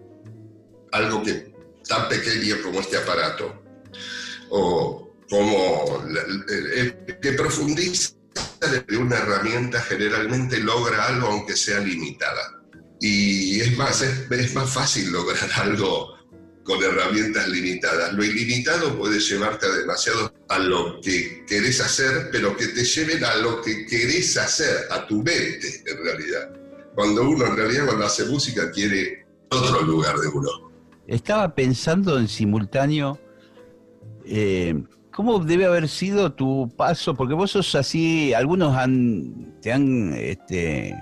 algo 0.92 1.22
que 1.22 1.54
tan 1.88 2.08
pequeño 2.10 2.56
como 2.62 2.80
este 2.80 2.98
aparato, 2.98 3.62
o 4.50 5.12
como 5.30 6.02
la- 6.08 6.22
el, 6.54 6.66
el 6.72 7.20
que 7.20 7.32
profundiza 7.32 8.15
de 8.68 8.96
una 8.96 9.16
herramienta 9.16 9.80
generalmente 9.80 10.60
logra 10.60 11.06
algo 11.06 11.28
aunque 11.28 11.56
sea 11.56 11.80
limitada. 11.80 12.62
Y 13.00 13.60
es 13.60 13.76
más, 13.76 14.02
es, 14.02 14.54
más 14.54 14.70
fácil 14.70 15.12
lograr 15.12 15.50
algo 15.56 16.16
con 16.64 16.82
herramientas 16.82 17.48
limitadas. 17.48 18.12
Lo 18.14 18.24
ilimitado 18.24 18.98
puede 18.98 19.20
llevarte 19.20 19.66
a 19.66 19.70
demasiado 19.70 20.32
a 20.48 20.58
lo 20.58 21.00
que 21.00 21.44
querés 21.46 21.80
hacer, 21.80 22.28
pero 22.32 22.56
que 22.56 22.66
te 22.68 22.84
lleven 22.84 23.24
a 23.24 23.36
lo 23.36 23.62
que 23.62 23.86
querés 23.86 24.36
hacer, 24.36 24.86
a 24.90 25.06
tu 25.06 25.22
mente 25.22 25.82
en 25.86 26.04
realidad. 26.04 26.50
Cuando 26.94 27.28
uno 27.28 27.46
en 27.46 27.56
realidad 27.56 27.86
cuando 27.86 28.06
hace 28.06 28.24
música 28.24 28.70
quiere 28.70 29.26
otro 29.50 29.82
lugar 29.82 30.16
de 30.18 30.28
uno. 30.28 30.48
Estaba 31.06 31.54
pensando 31.54 32.18
en 32.18 32.26
simultáneo 32.26 33.20
eh, 34.24 34.74
cómo 35.16 35.38
debe 35.38 35.64
haber 35.64 35.88
sido 35.88 36.34
tu 36.34 36.68
paso, 36.76 37.14
porque 37.14 37.32
vos 37.32 37.50
sos 37.52 37.74
así, 37.74 38.34
algunos 38.34 38.76
han, 38.76 39.56
te 39.62 39.72
han 39.72 40.12
este, 40.12 40.94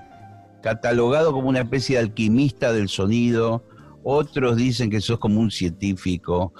catalogado 0.62 1.32
como 1.32 1.48
una 1.48 1.62
especie 1.62 1.96
de 1.96 2.02
alquimista 2.04 2.72
del 2.72 2.88
sonido, 2.88 3.64
otros 4.04 4.56
dicen 4.56 4.88
que 4.88 5.00
sos 5.00 5.18
como 5.18 5.40
un 5.40 5.50
científico, 5.50 6.54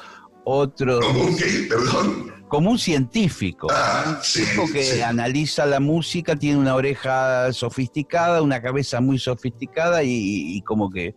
otros 0.44 0.98
Como 1.06 1.20
un 1.26 1.36
que, 1.36 1.44
perdón. 1.68 2.32
como 2.48 2.70
un 2.72 2.78
científico, 2.78 3.68
Ah, 3.70 4.02
un 4.16 4.16
tipo 4.20 4.66
que 4.72 4.82
sí. 4.82 5.00
analiza 5.00 5.64
la 5.64 5.78
música, 5.78 6.34
tiene 6.34 6.58
una 6.58 6.74
oreja 6.74 7.52
sofisticada, 7.52 8.42
una 8.42 8.60
cabeza 8.60 9.00
muy 9.00 9.18
sofisticada 9.20 10.02
y, 10.02 10.56
y 10.56 10.60
como 10.62 10.90
que 10.90 11.14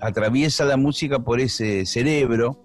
atraviesa 0.00 0.64
la 0.64 0.78
música 0.78 1.18
por 1.18 1.40
ese 1.40 1.84
cerebro. 1.84 2.61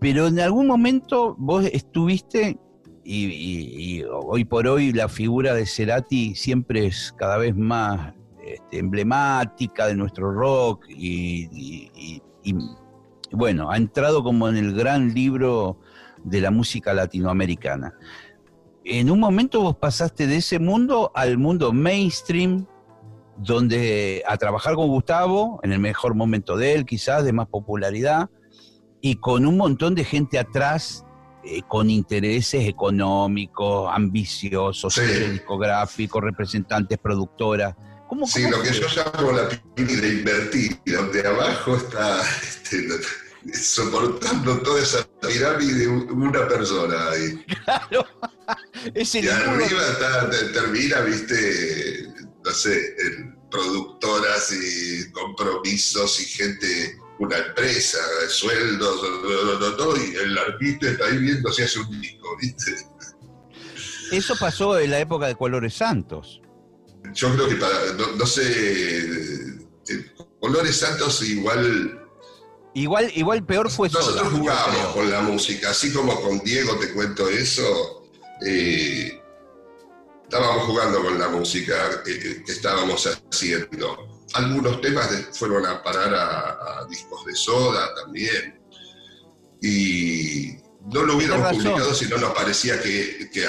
Pero 0.00 0.26
en 0.28 0.40
algún 0.40 0.66
momento 0.66 1.36
vos 1.38 1.64
estuviste, 1.66 2.58
y, 3.04 4.02
hoy 4.04 4.44
por 4.44 4.66
hoy 4.66 4.92
la 4.92 5.08
figura 5.08 5.54
de 5.54 5.66
Cerati 5.66 6.34
siempre 6.34 6.86
es 6.86 7.12
cada 7.16 7.38
vez 7.38 7.56
más 7.56 8.14
este, 8.44 8.78
emblemática 8.78 9.86
de 9.86 9.94
nuestro 9.94 10.32
rock 10.32 10.86
y- 10.88 12.20
y, 12.42 12.56
bueno, 13.32 13.70
ha 13.70 13.76
entrado 13.76 14.22
como 14.22 14.48
en 14.48 14.56
el 14.56 14.74
gran 14.74 15.12
libro 15.14 15.78
de 16.24 16.40
la 16.40 16.50
música 16.50 16.94
latinoamericana. 16.94 17.94
En 18.84 19.10
un 19.10 19.20
momento 19.20 19.60
vos 19.60 19.76
pasaste 19.76 20.26
de 20.26 20.36
ese 20.36 20.58
mundo 20.58 21.12
al 21.14 21.36
mundo 21.38 21.72
mainstream, 21.72 22.66
donde 23.36 24.22
a 24.26 24.36
trabajar 24.36 24.74
con 24.74 24.88
Gustavo, 24.88 25.60
en 25.62 25.72
el 25.72 25.78
mejor 25.78 26.14
momento 26.14 26.56
de 26.56 26.74
él, 26.74 26.84
quizás, 26.86 27.24
de 27.24 27.32
más 27.32 27.46
popularidad, 27.48 28.30
y 29.00 29.16
con 29.16 29.46
un 29.46 29.56
montón 29.56 29.94
de 29.94 30.04
gente 30.04 30.38
atrás, 30.38 31.04
eh, 31.44 31.62
con 31.68 31.88
intereses 31.90 32.66
económicos, 32.68 33.90
ambiciosos, 33.94 34.94
Sí. 34.94 35.00
discográficos, 35.32 36.22
representantes, 36.22 36.98
productoras. 36.98 37.74
¿Cómo, 38.08 38.26
Sí, 38.26 38.42
cómo 38.42 38.56
lo 38.58 38.62
que 38.62 38.72
yo 38.72 38.86
llamo 38.94 39.32
la 39.32 39.48
pirámide 39.48 40.08
invertida, 40.18 40.76
donde 40.86 41.26
abajo 41.26 41.76
está 41.76 42.20
este, 42.42 42.88
soportando 43.54 44.58
toda 44.62 44.82
esa 44.82 45.06
pirámide 45.20 45.88
una 45.88 46.46
persona 46.48 47.10
ahí. 47.10 47.44
Claro, 47.64 48.04
ese 48.94 49.20
Y 49.20 49.22
ninguno- 49.22 49.64
arriba 49.64 49.82
está, 49.92 50.30
te- 50.30 50.44
termina, 50.52 51.00
viste, 51.00 52.06
no 52.44 52.50
sé, 52.50 52.96
en 53.06 53.36
productoras 53.50 54.52
y 54.52 55.10
compromisos 55.12 56.20
y 56.20 56.24
gente, 56.24 56.98
una 57.20 57.36
empresa, 57.36 57.98
sueldos, 58.28 59.00
todo, 59.76 59.94
y 59.96 60.16
el 60.16 60.38
artista 60.38 60.90
está 60.90 61.04
ahí 61.04 61.18
viendo 61.18 61.52
si 61.52 61.62
hace 61.62 61.78
un 61.78 62.00
disco, 62.00 62.36
viste. 62.40 62.74
Eso 64.10 64.34
pasó 64.36 64.78
en 64.78 64.90
la 64.90 65.00
época 65.00 65.26
de 65.26 65.36
Colores 65.36 65.74
Santos. 65.74 66.40
Yo 67.12 67.32
creo 67.34 67.48
que 67.48 67.56
para, 67.56 67.92
no, 67.92 68.16
no 68.16 68.26
sé, 68.26 68.98
eh, 68.98 70.12
Colores 70.40 70.76
Santos 70.76 71.22
igual 71.22 71.96
Igual, 72.72 73.10
igual 73.16 73.44
peor 73.44 73.68
fue 73.68 73.88
Nosotros 73.88 74.28
Soda, 74.28 74.30
jugábamos 74.30 74.94
con 74.94 75.10
la 75.10 75.20
música, 75.22 75.70
así 75.70 75.92
como 75.92 76.20
con 76.22 76.38
Diego 76.38 76.78
te 76.78 76.92
cuento 76.92 77.28
eso. 77.28 78.04
eh, 78.46 79.20
estábamos 80.22 80.64
jugando 80.66 81.02
con 81.02 81.18
la 81.18 81.28
música 81.28 81.74
eh, 82.06 82.42
que 82.46 82.52
estábamos 82.52 83.06
haciendo. 83.06 84.09
Algunos 84.34 84.80
temas 84.80 85.10
de- 85.10 85.24
fueron 85.34 85.66
a 85.66 85.82
parar 85.82 86.14
a, 86.14 86.80
a 86.80 86.86
discos 86.88 87.24
de 87.26 87.34
soda 87.34 87.94
también. 87.94 88.60
Y 89.62 90.56
no 90.92 91.02
lo 91.02 91.16
hubiéramos 91.16 91.46
publicado 91.52 91.94
si 91.94 92.06
no 92.06 92.16
nos 92.18 92.32
parecía 92.32 92.80
que, 92.80 93.28
que 93.32 93.46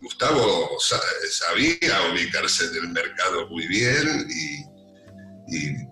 Gustavo 0.00 0.70
sa- 0.80 1.00
sabía 1.30 1.78
ubicarse 2.12 2.64
en 2.66 2.76
el 2.76 2.88
mercado 2.90 3.48
muy 3.48 3.66
bien 3.66 4.26
y, 4.30 5.54
y- 5.54 5.88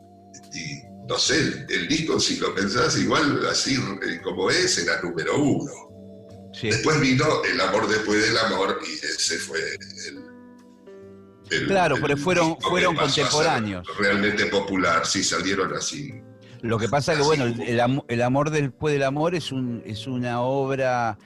y, 0.58 0.82
no 1.08 1.18
sé, 1.18 1.36
el, 1.38 1.66
el 1.68 1.88
disco, 1.88 2.18
si 2.18 2.36
lo 2.38 2.54
pensás 2.54 2.96
igual 2.96 3.46
así 3.46 3.74
eh, 3.74 4.20
como 4.22 4.50
es, 4.50 4.78
era 4.78 5.00
número 5.02 5.38
uno. 5.38 5.72
Sí. 6.58 6.68
Después 6.70 6.98
vino 7.00 7.44
El 7.44 7.60
amor 7.60 7.86
después 7.86 8.22
del 8.22 8.38
amor 8.38 8.80
y 8.88 8.92
ese 9.06 9.38
fue 9.38 9.58
el. 9.60 10.25
Claro, 11.66 11.96
pero 12.00 12.16
fueron- 12.16 12.56
fueron 12.60 12.96
contemporáneos. 12.96 13.86
Realmente 13.98 14.46
popular, 14.46 15.06
sí, 15.06 15.22
salieron 15.22 15.72
así. 15.74 16.12
Lo 16.62 16.78
que 16.78 16.88
pasa 16.88 17.14
que, 17.14 17.22
bueno, 17.22 17.44
el, 17.44 17.60
el 17.60 17.80
am- 17.80 18.02
el 18.08 18.22
amor 18.22 18.50
después 18.50 18.92
del 18.94 19.02
amor 19.04 19.34
es, 19.34 19.52
un, 19.52 19.82
es 19.86 20.06
una 20.06 20.40
obra 20.40 21.18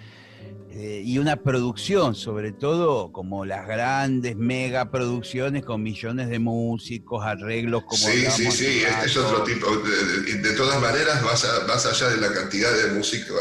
eh, 0.73 1.03
y 1.05 1.19
una 1.19 1.37
producción, 1.37 2.15
sobre 2.15 2.53
todo 2.53 3.11
como 3.13 3.45
las 3.45 3.67
grandes 3.67 4.37
megaproducciones 4.37 5.65
con 5.65 5.83
millones 5.83 6.29
de 6.29 6.39
músicos, 6.39 7.25
arreglos 7.25 7.85
como 7.85 7.97
Sí, 7.97 8.27
sí, 8.31 8.51
sí, 8.51 8.83
este 8.87 9.07
es 9.07 9.17
otro 9.17 9.43
tipo. 9.45 9.67
De, 9.77 10.23
de- 10.33 10.39
de 10.49 10.57
todas 10.57 10.81
maneras, 10.81 11.23
más, 11.23 11.45
a- 11.45 11.67
más 11.67 11.87
allá 11.87 12.09
de 12.11 12.17
la 12.19 12.33
cantidad 12.33 12.71
de 12.77 12.93
música- 12.95 13.35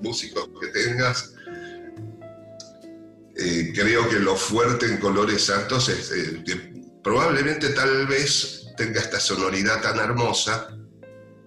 músicos 0.00 0.48
que 0.60 0.68
tengas, 0.68 1.31
eh, 3.36 3.72
creo 3.74 4.08
que 4.08 4.18
lo 4.18 4.36
fuerte 4.36 4.86
en 4.86 4.98
Colores 4.98 5.46
Santos 5.46 5.88
es 5.88 6.10
eh, 6.12 6.42
que 6.44 6.56
probablemente 7.02 7.70
tal 7.70 8.06
vez 8.06 8.66
tenga 8.76 9.00
esta 9.00 9.18
sonoridad 9.20 9.80
tan 9.80 9.98
hermosa 9.98 10.76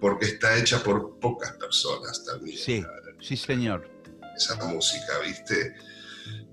porque 0.00 0.26
está 0.26 0.56
hecha 0.56 0.82
por 0.82 1.18
pocas 1.20 1.52
personas 1.52 2.24
también. 2.24 2.58
Sí, 2.58 2.84
sí, 3.20 3.36
señor. 3.36 3.88
esa 4.36 4.56
música, 4.56 5.18
¿viste? 5.24 5.74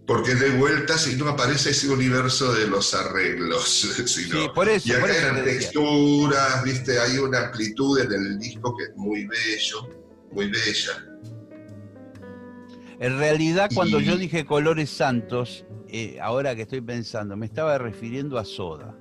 Porque 0.06 0.36
de 0.36 0.52
vuelta, 0.52 0.98
si 0.98 1.16
no 1.16 1.30
aparece 1.30 1.72
ese 1.72 1.90
universo 1.90 2.54
de 2.54 2.68
los 2.68 2.94
arreglos, 2.94 3.70
sino, 4.06 4.42
Sí, 4.42 4.50
por 4.54 4.68
eso, 4.70 4.90
y 4.90 5.00
por 5.00 5.10
acá 5.10 5.28
eso 5.28 5.36
decía. 5.36 5.60
texturas, 5.60 6.64
¿viste? 6.64 7.00
Hay 7.00 7.18
una 7.18 7.46
amplitud 7.46 8.00
en 8.00 8.12
el 8.12 8.40
disco 8.40 8.76
que 8.76 8.86
es 8.86 8.96
muy 8.96 9.26
bello, 9.26 9.90
muy 10.32 10.48
bella. 10.50 11.06
En 13.04 13.20
realidad, 13.20 13.70
cuando 13.76 14.00
Y- 14.00 14.06
yo 14.06 14.16
dije 14.18 14.46
colores 14.46 14.90
santos, 14.90 15.66
eh, 15.90 16.18
ahora 16.22 16.56
que 16.56 16.62
estoy 16.62 16.80
pensando, 16.80 17.36
me 17.36 17.46
estaba 17.46 17.78
refiriendo 17.78 18.38
a 18.38 18.46
Soda. 18.46 18.98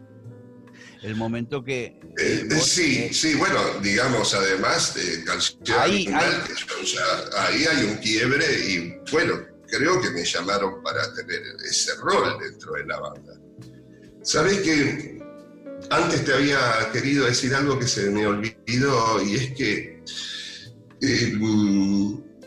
El 1.04 1.14
momento 1.14 1.62
que... 1.62 2.00
Eh, 2.18 2.48
eh, 2.50 2.60
sí, 2.60 3.14
sí, 3.14 3.34
bueno, 3.36 3.60
digamos, 3.80 4.34
además 4.34 4.94
de 4.96 5.22
canción 5.22 5.78
Ahí- 5.78 5.90
original, 6.08 6.42
yo 6.48 6.82
ya- 6.82 7.44
ahí 7.46 7.64
hay 7.64 7.84
un 7.90 7.96
quiebre 7.98 8.44
y 8.68 8.94
bueno, 9.12 9.34
creo 9.68 10.00
que 10.00 10.10
me 10.10 10.24
llamaron 10.24 10.82
para 10.82 11.14
tener 11.14 11.40
ese 11.64 11.94
rol 12.02 12.38
dentro 12.40 12.72
de 12.72 12.84
la 12.86 12.98
banda. 12.98 13.34
Sabes 14.24 14.58
que 14.62 15.22
antes 15.90 16.24
te 16.24 16.32
había 16.34 16.58
querido 16.92 17.26
decir 17.26 17.54
algo 17.54 17.78
que 17.78 17.86
se 17.86 18.10
me 18.10 18.26
olvidó 18.26 19.22
y 19.24 19.34
es 19.36 19.52
que 19.54 20.02
eh, 21.02 21.34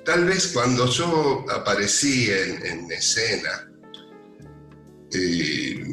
tal 0.05 0.25
vez 0.25 0.47
cuando 0.53 0.85
yo 0.87 1.45
aparecí 1.51 2.29
en, 2.31 2.65
en 2.65 2.91
escena, 2.91 3.69
eh, 5.13 5.83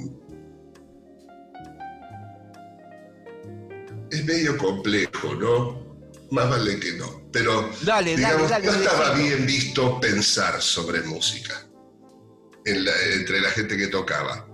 es 4.11 4.25
medio 4.25 4.57
complejo, 4.59 5.35
¿no? 5.35 5.83
Más 6.31 6.49
vale 6.49 6.79
que 6.79 6.93
no. 6.93 7.23
Pero 7.33 7.71
Dale, 7.83 8.17
digamos, 8.17 8.49
dale. 8.51 8.67
no 8.67 8.73
estaba 8.73 9.13
bien 9.15 9.47
visto 9.47 9.99
pensar 10.01 10.61
sobre 10.61 11.01
música 11.03 11.67
en 12.65 12.85
la- 12.85 13.03
entre 13.15 13.41
la 13.41 13.51
gente 13.51 13.77
que 13.77 13.89
tocaba. 13.89 14.47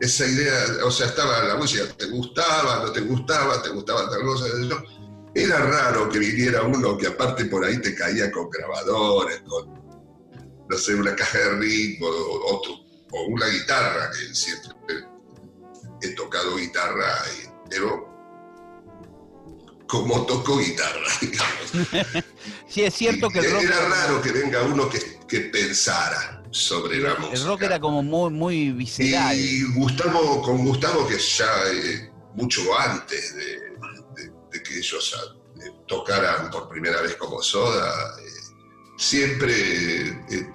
Esa 0.00 0.26
idea, 0.26 0.52
o 0.84 0.90
sea, 0.90 1.06
estaba 1.06 1.44
la 1.44 1.54
música, 1.54 1.84
te 1.96 2.06
gustaba, 2.06 2.82
no 2.84 2.90
te 2.90 3.00
gustaba, 3.02 3.62
te 3.62 3.68
gustaba 3.68 4.10
tal 4.10 4.22
cosa. 4.22 4.46
Era 5.34 5.58
raro 5.58 6.08
que 6.10 6.18
viniera 6.18 6.62
uno 6.62 6.96
que 6.98 7.06
aparte 7.06 7.46
por 7.46 7.64
ahí 7.64 7.80
te 7.80 7.94
caía 7.94 8.30
con 8.30 8.50
grabadores, 8.50 9.40
con, 9.48 9.72
no 10.68 10.76
sé, 10.78 10.94
una 10.94 11.14
caja 11.16 11.38
de 11.38 11.50
ritmo 11.58 12.06
o, 12.06 12.56
otro- 12.56 12.84
o 13.12 13.22
una 13.28 13.46
guitarra, 13.46 14.10
que 14.10 14.34
siempre 14.34 15.06
he 16.02 16.08
tocado 16.14 16.56
guitarra, 16.56 17.14
pero 17.70 18.08
como 19.86 20.24
toco 20.26 20.58
guitarra, 20.58 21.00
digamos. 21.20 22.22
Sí, 22.68 22.82
es 22.84 22.94
cierto 22.94 23.28
que 23.28 23.38
el 23.40 23.50
rock... 23.52 23.62
Era 23.62 23.88
raro 23.88 24.22
que 24.22 24.32
venga 24.32 24.62
uno 24.62 24.88
que, 24.88 25.00
que 25.28 25.40
pensara 25.40 26.42
sobre 26.50 26.98
la 26.98 27.14
música. 27.16 27.36
El 27.38 27.44
rock 27.46 27.62
era 27.62 27.80
como 27.80 28.02
muy, 28.02 28.30
muy 28.30 28.70
visceral. 28.72 29.38
Y 29.38 29.62
Gustavo, 29.74 30.42
con 30.42 30.64
Gustavo, 30.64 31.06
que 31.06 31.18
ya 31.18 31.46
eh, 31.72 32.10
mucho 32.34 32.60
antes 32.78 33.34
de 33.36 33.71
que 34.72 34.78
ellos 34.78 35.14
eh, 35.62 35.70
tocaran 35.86 36.50
por 36.50 36.68
primera 36.68 37.00
vez 37.02 37.14
como 37.16 37.42
Soda, 37.42 38.16
eh, 38.18 38.22
siempre, 38.96 40.08
eh, 40.08 40.48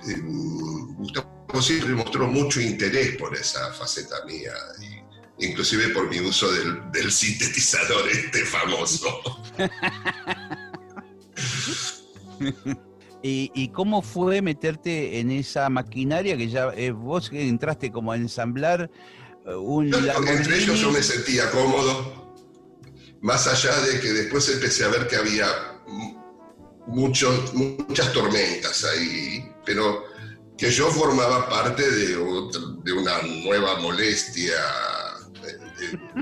Gustavo 0.97 1.61
siempre 1.61 1.93
mostró 1.95 2.27
mucho 2.27 2.59
interés 2.59 3.15
por 3.17 3.35
esa 3.35 3.71
faceta 3.73 4.25
mía, 4.25 4.53
inclusive 5.39 5.89
por 5.89 6.09
mi 6.09 6.19
uso 6.19 6.51
del, 6.51 6.91
del 6.91 7.11
sintetizador 7.11 8.09
este 8.09 8.45
famoso. 8.45 9.19
¿Y, 13.23 13.51
y 13.55 13.69
cómo 13.69 14.01
fue 14.01 14.41
meterte 14.41 15.19
en 15.19 15.31
esa 15.31 15.69
maquinaria 15.69 16.37
que 16.37 16.49
ya 16.49 16.71
eh, 16.75 16.91
vos 16.91 17.29
entraste 17.33 17.91
como 17.91 18.11
a 18.11 18.15
ensamblar 18.15 18.91
un 19.45 19.89
Yo, 19.89 19.97
entre 20.27 20.57
ellos 20.57 20.79
yo 20.79 20.91
me 20.91 21.01
sentía 21.01 21.49
cómodo, 21.51 22.26
más 23.21 23.47
allá 23.47 23.79
de 23.81 23.99
que 23.99 24.13
después 24.13 24.47
empecé 24.49 24.85
a 24.85 24.89
ver 24.89 25.07
que 25.07 25.15
había 25.15 25.47
muchas 26.87 28.13
tormentas 28.13 28.83
ahí, 28.85 29.51
pero 29.65 30.05
que 30.57 30.71
yo 30.71 30.89
formaba 30.89 31.47
parte 31.49 31.89
de, 31.89 32.07
de 32.07 32.93
una 32.93 33.21
nueva 33.43 33.79
molestia, 33.79 34.55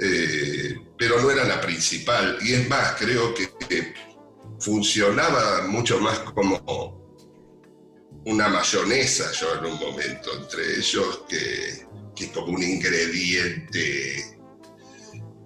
eh, 0.00 0.76
pero 0.98 1.20
no 1.20 1.30
era 1.30 1.44
la 1.44 1.60
principal. 1.60 2.38
Y 2.42 2.54
es 2.54 2.68
más, 2.68 2.96
creo 2.98 3.34
que, 3.34 3.50
que 3.68 3.94
funcionaba 4.58 5.66
mucho 5.68 6.00
más 6.00 6.18
como 6.20 6.98
una 8.24 8.48
mayonesa 8.48 9.30
yo 9.32 9.54
en 9.54 9.72
un 9.72 9.78
momento 9.78 10.30
entre 10.36 10.76
ellos 10.76 11.22
que, 11.28 11.86
que 12.14 12.30
como 12.32 12.54
un 12.54 12.62
ingrediente 12.62 14.37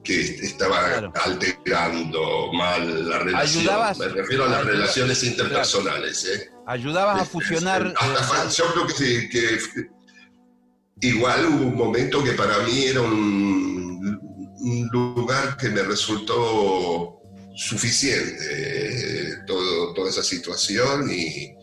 que 0.04 0.20
estaba 0.20 0.88
Claro. 0.88 1.12
alterando 1.24 2.52
mal 2.52 3.08
la 3.08 3.18
relación. 3.20 3.64
Ayudabas- 3.66 3.98
Me 3.98 4.08
refiero 4.08 4.44
a 4.44 4.48
las 4.48 4.64
relaciones 4.64 5.22
interpersonales. 5.22 6.24
¿eh? 6.24 6.50
Ayudabas 6.66 7.22
a 7.22 7.24
fusionar... 7.24 7.94
Hasta 7.98 8.44
eh, 8.44 8.48
yo 8.56 8.64
creo 8.72 8.86
que, 8.86 8.92
sí, 8.94 9.28
que 9.30 11.06
igual 11.08 11.46
hubo 11.46 11.66
un 11.66 11.76
momento 11.76 12.22
que 12.22 12.32
para 12.32 12.58
mí 12.58 12.84
era 12.84 13.00
un, 13.00 14.18
un 14.58 14.88
lugar 14.92 15.56
que 15.56 15.68
me 15.68 15.82
resultó 15.82 17.18
suficiente, 17.54 18.38
eh, 18.50 19.34
todo, 19.46 19.92
toda 19.94 20.10
esa 20.10 20.22
situación 20.22 21.10
y, 21.10 21.54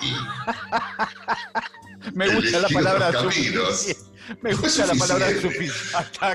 y 0.00 0.14
me 2.14 2.34
gusta 2.34 2.60
la 2.60 2.68
palabra 2.68 3.08
otros 3.08 3.34
caminos. 3.34 3.68
suficiente. 3.80 4.13
Me 4.42 4.54
gusta 4.54 4.86
la 4.86 4.94
palabra 4.94 5.28
suficiente. 5.40 5.72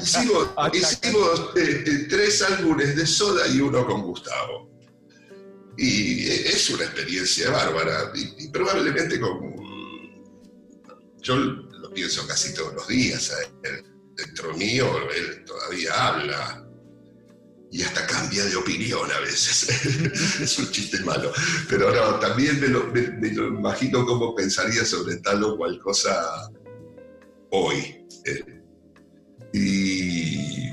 Hicimos, 0.01 0.47
hicimos, 0.73 1.39
eh, 1.57 1.83
eh, 1.85 2.05
tres 2.09 2.41
álbumes 2.43 2.95
de 2.95 3.05
Soda 3.07 3.47
y 3.47 3.59
uno 3.61 3.85
con 3.85 4.01
Gustavo. 4.03 4.69
Y 5.77 6.27
eh, 6.27 6.49
es 6.49 6.69
una 6.69 6.83
experiencia 6.83 7.49
bárbara. 7.51 8.11
Y, 8.15 8.45
y 8.45 8.47
probablemente 8.49 9.19
con. 9.19 9.39
Yo 11.21 11.35
lo 11.35 11.91
pienso 11.93 12.25
casi 12.27 12.53
todos 12.53 12.73
los 12.73 12.87
días. 12.87 13.33
él. 13.63 13.83
Dentro 14.15 14.53
mío, 14.57 14.85
él 15.15 15.43
todavía 15.45 15.93
habla. 16.07 16.65
Y 17.71 17.83
hasta 17.83 18.05
cambia 18.07 18.43
de 18.45 18.55
opinión 18.55 19.09
a 19.11 19.19
veces. 19.19 19.69
es 20.41 20.59
un 20.59 20.69
chiste 20.71 20.99
malo. 21.01 21.31
Pero 21.69 21.93
no, 21.93 22.19
también 22.19 22.59
me 22.59 22.67
lo, 22.67 22.87
me- 22.87 23.11
me 23.11 23.31
lo 23.31 23.47
imagino 23.47 24.05
cómo 24.05 24.35
pensaría 24.35 24.83
sobre 24.85 25.17
tal 25.17 25.43
o 25.43 25.55
cual 25.57 25.79
cosa 25.79 26.49
hoy. 27.51 28.05
Eh, 28.25 28.61
y, 29.53 30.69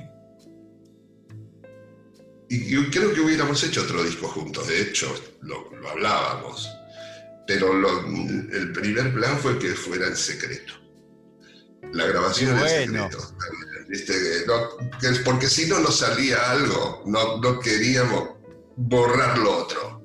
y 2.48 2.70
yo 2.70 2.80
creo 2.90 3.12
que 3.12 3.20
hubiéramos 3.20 3.62
hecho 3.64 3.82
otro 3.82 4.02
disco 4.04 4.28
juntos, 4.28 4.68
de 4.68 4.82
hecho, 4.82 5.12
lo, 5.42 5.70
lo 5.76 5.88
hablábamos. 5.90 6.68
Pero 7.46 7.72
lo- 7.72 8.00
el 8.06 8.72
primer 8.72 9.14
plan 9.14 9.38
fue 9.38 9.58
que 9.58 9.68
fuera 9.74 10.08
en 10.08 10.16
secreto. 10.16 10.74
La 11.92 12.06
grabación 12.06 12.58
Qué 12.58 12.82
en 12.82 12.92
bueno. 12.92 13.08
secreto. 13.10 13.36
¿viste? 13.88 14.14
No, 14.46 14.98
que 14.98 15.08
es 15.08 15.18
porque 15.20 15.46
si 15.48 15.66
no 15.66 15.78
nos 15.78 15.98
salía 16.00 16.50
algo, 16.50 17.02
no, 17.06 17.38
no 17.40 17.60
queríamos 17.60 18.30
borrar 18.76 19.38
lo 19.38 19.58
otro. 19.58 20.02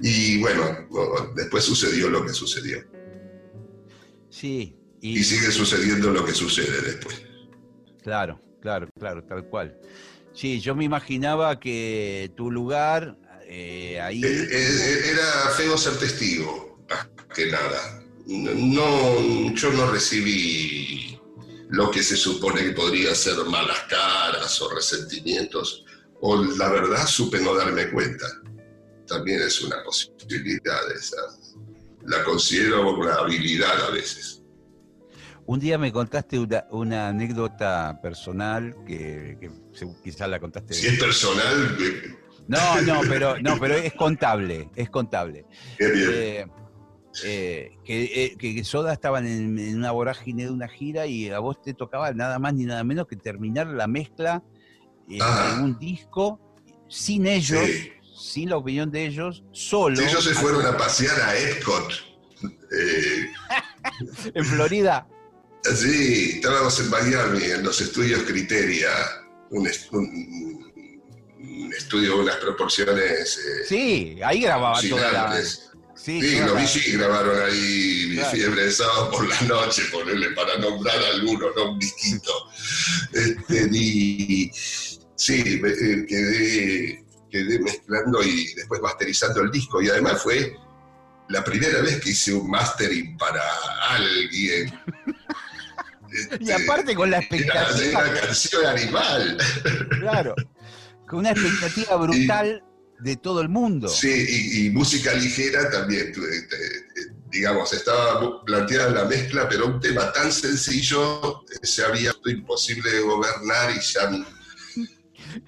Y 0.00 0.40
bueno, 0.40 0.88
después 1.34 1.64
sucedió 1.64 2.08
lo 2.08 2.24
que 2.24 2.32
sucedió. 2.32 2.78
Sí, 4.30 4.76
Y 5.00 5.18
y, 5.18 5.24
sigue 5.24 5.50
sucediendo 5.50 6.10
lo 6.10 6.24
que 6.24 6.32
sucede 6.32 6.80
después. 6.82 7.22
claro, 8.02 8.40
claro, 8.60 8.88
claro, 8.98 9.24
tal 9.24 9.44
cual. 9.48 9.78
Sí, 10.34 10.60
yo 10.60 10.74
me 10.74 10.84
imaginaba 10.84 11.58
que 11.58 12.30
tu 12.36 12.50
lugar 12.50 13.16
eh, 13.46 14.00
ahí... 14.00 14.22
Eh, 14.24 14.48
eh, 14.50 15.00
era 15.10 15.50
feo 15.56 15.76
ser 15.76 15.96
testigo, 15.98 16.84
más 16.88 17.08
que 17.34 17.50
nada. 17.50 18.04
No, 18.26 19.52
yo 19.54 19.72
no 19.72 19.90
recibí 19.90 21.18
lo 21.70 21.90
que 21.90 22.02
se 22.02 22.16
supone 22.16 22.62
que 22.62 22.72
podría 22.72 23.14
ser 23.14 23.36
malas 23.46 23.80
caras 23.88 24.60
o 24.60 24.72
resentimientos 24.72 25.84
o 26.20 26.36
la 26.44 26.68
verdad 26.68 27.06
supe 27.06 27.40
no 27.40 27.54
darme 27.54 27.90
cuenta. 27.90 28.26
También 29.06 29.42
es 29.42 29.60
una 29.62 29.82
posibilidad 29.82 30.92
esa. 30.92 31.16
La 32.06 32.22
considero 32.22 32.94
una 32.94 33.14
habilidad 33.14 33.86
a 33.86 33.90
veces. 33.90 34.39
Un 35.50 35.58
día 35.58 35.78
me 35.78 35.90
contaste 35.90 36.38
una, 36.38 36.64
una 36.70 37.08
anécdota 37.08 37.98
personal 38.00 38.76
que, 38.86 39.36
quizás 40.04 40.28
la 40.28 40.38
contaste. 40.38 40.74
Si 40.74 40.86
es 40.86 40.96
personal, 41.00 41.76
No, 42.46 42.80
no, 42.82 43.00
pero 43.08 43.36
no, 43.40 43.58
pero 43.58 43.74
es 43.74 43.92
contable, 43.94 44.70
es 44.76 44.88
contable. 44.90 45.46
qué 45.76 45.90
bien. 45.90 46.08
Eh, 46.12 46.46
eh, 47.24 47.70
que, 47.84 48.02
eh, 48.26 48.36
que 48.38 48.62
Soda 48.62 48.92
estaban 48.92 49.26
en, 49.26 49.58
en 49.58 49.76
una 49.78 49.90
vorágine 49.90 50.44
de 50.44 50.50
una 50.50 50.68
gira 50.68 51.06
y 51.06 51.30
a 51.30 51.40
vos 51.40 51.60
te 51.60 51.74
tocaba 51.74 52.12
nada 52.12 52.38
más 52.38 52.54
ni 52.54 52.64
nada 52.66 52.84
menos 52.84 53.08
que 53.08 53.16
terminar 53.16 53.66
la 53.66 53.88
mezcla 53.88 54.44
eh, 55.08 55.18
Ah. 55.20 55.54
en 55.56 55.64
un 55.64 55.78
disco 55.80 56.38
sin 56.88 57.26
ellos, 57.26 57.58
Sí. 57.66 57.90
sin 58.16 58.50
la 58.50 58.56
opinión 58.56 58.92
de 58.92 59.04
ellos, 59.04 59.42
solo. 59.50 59.96
Si 59.96 60.04
ellos 60.04 60.22
se 60.22 60.32
fueron 60.34 60.64
a 60.64 60.76
pasear 60.76 61.20
a 61.22 61.36
Epcot. 61.36 61.92
En 64.34 64.44
Florida. 64.44 65.08
Sí, 65.74 66.32
estábamos 66.36 66.78
en 66.80 66.90
Miami, 66.90 67.44
en 67.44 67.62
los 67.62 67.80
estudios 67.80 68.22
Criteria, 68.22 68.90
un, 69.50 69.66
est- 69.66 69.92
un- 69.92 70.70
un 71.38 71.72
estudio, 71.76 72.18
unas 72.18 72.36
proporciones 72.36 73.38
eh, 73.38 73.64
Sí, 73.68 74.18
ahí 74.24 74.42
grababa 74.42 74.80
toda 74.80 75.12
la. 75.12 75.24
alucinantes. 75.30 75.66
Sí, 75.96 76.20
Sí, 76.22 76.34
toda 76.36 76.46
lo 76.48 76.54
la- 76.54 76.60
vi, 76.62 76.66
sí, 76.66 76.92
grabaron 76.92 77.42
ahí 77.42 78.06
Mi 78.10 78.16
Claro. 78.16 78.30
fiebre 78.30 78.64
de 78.64 78.72
sábado 78.72 79.10
por 79.10 79.28
la 79.28 79.40
noche, 79.42 79.82
ponerle 79.92 80.30
para 80.30 80.56
nombrar 80.58 80.98
alguno, 81.14 81.46
no 81.54 81.72
un 81.72 81.78
disquito. 81.78 82.32
Este, 83.12 83.68
y 83.72 84.50
sí, 85.14 85.60
me- 85.60 85.68
eh, 85.70 86.06
quedé, 86.08 87.04
quedé 87.30 87.58
mezclando 87.60 88.22
y 88.22 88.54
después 88.54 88.80
masterizando 88.80 89.42
el 89.42 89.50
disco. 89.50 89.82
Y 89.82 89.88
además 89.90 90.22
fue 90.22 90.54
la 91.28 91.44
primera 91.44 91.80
vez 91.82 92.00
que 92.00 92.10
hice 92.10 92.32
un 92.32 92.50
mastering 92.50 93.16
para 93.18 93.42
alguien. 93.90 94.72
Y 96.40 96.50
aparte 96.50 96.94
con 96.94 97.10
la 97.10 97.18
Era, 97.18 97.26
expectativa. 97.26 98.08
era 98.08 98.20
canción 98.20 98.66
animal. 98.66 99.38
Claro. 100.00 100.34
Con 101.06 101.20
una 101.20 101.30
expectativa 101.32 101.96
brutal 101.96 102.62
de 103.00 103.16
todo 103.16 103.40
el 103.40 103.48
mundo. 103.48 103.88
Sí, 103.88 104.08
y, 104.28 104.66
y 104.66 104.70
música 104.70 105.12
ligera 105.14 105.70
también, 105.70 106.08
eh, 106.08 107.12
digamos, 107.30 107.72
estaba 107.72 108.44
planteada 108.44 108.90
la 108.90 109.04
mezcla, 109.06 109.48
pero 109.48 109.66
un 109.66 109.80
tema 109.80 110.12
tan 110.12 110.30
sencillo 110.32 111.42
eh, 111.50 111.66
se 111.66 111.84
había 111.84 112.12
imposible 112.26 112.90
de 112.92 113.00
gobernar 113.00 113.70
y 113.74 113.80
ya 113.80 114.10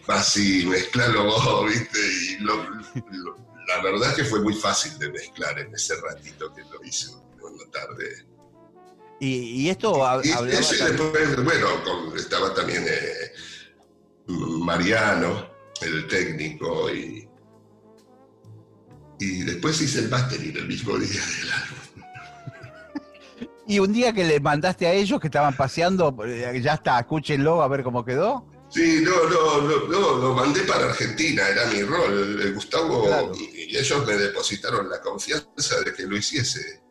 así 0.09 0.64
mezclarlo 0.66 1.25
vos, 1.25 1.66
¿viste? 1.66 1.98
Y 1.98 2.37
lo- 2.42 2.64
lo- 2.64 3.37
la 3.68 3.83
verdad 3.83 4.11
es 4.11 4.16
que 4.16 4.25
fue 4.25 4.40
muy 4.40 4.55
fácil 4.55 4.98
de 4.98 5.11
mezclar 5.11 5.59
en 5.59 5.75
ese 5.75 5.94
ratito 6.01 6.53
que 6.55 6.62
lo 6.62 6.83
hice 6.85 7.09
una 7.40 7.70
tarde. 7.70 8.27
Y, 9.25 9.63
y 9.67 9.71
esto 9.71 9.93
Y 10.25 10.33
hablaba 10.33 10.49
ese 10.51 10.79
también- 10.79 10.97
después, 10.99 11.45
bueno, 11.45 11.67
con- 11.85 12.19
estaba 12.19 12.53
también 12.55 12.85
eh, 12.89 13.33
Mariano, 14.27 15.49
el 15.81 16.09
técnico, 16.09 16.91
y, 16.93 17.29
y 19.21 19.43
después 19.45 19.81
hice 19.81 20.01
el 20.01 20.09
mastering 20.09 20.57
el 20.57 20.67
mismo 20.67 20.99
día 20.99 21.21
del 21.21 21.53
álbum. 21.53 21.79
Y 23.69 23.79
un 23.79 23.93
día 23.93 24.13
que 24.13 24.25
le 24.25 24.41
mandaste 24.41 24.89
a 24.89 24.93
ellos 24.93 25.21
que 25.21 25.29
estaban 25.29 25.57
paseando, 25.57 26.13
eh, 26.27 26.61
ya 26.61 26.75
está, 26.75 26.99
escúchenlo 26.99 27.63
a 27.63 27.69
ver 27.69 27.85
cómo 27.85 28.05
quedó. 28.05 28.45
Sí, 28.71 29.03
no, 29.05 29.13
no, 29.31 29.61
no, 29.63 29.87
no, 29.89 30.17
lo 30.17 30.35
mandé 30.35 30.63
para 30.63 30.87
Argentina, 30.87 31.47
era 31.49 31.67
mi 31.67 31.83
rol. 31.85 32.41
eh, 32.43 32.51
Gustavo 32.51 33.05
Claro. 33.07 33.33
y 33.39 33.77
ellos 33.77 34.05
me 34.05 34.15
depositaron 34.17 34.91
la 34.91 35.01
confianza 35.01 35.81
de 35.85 35.95
que 35.95 36.03
lo 36.09 36.17
hiciese. 36.17 36.83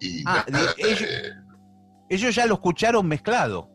Y 0.00 0.24
Ah, 0.26 0.44
nada, 0.50 0.74
ellos- 0.78 1.00
eh, 1.02 1.30
Ellos 2.08 2.34
ya 2.34 2.46
lo 2.46 2.54
escucharon 2.54 3.06
mezclado. 3.06 3.70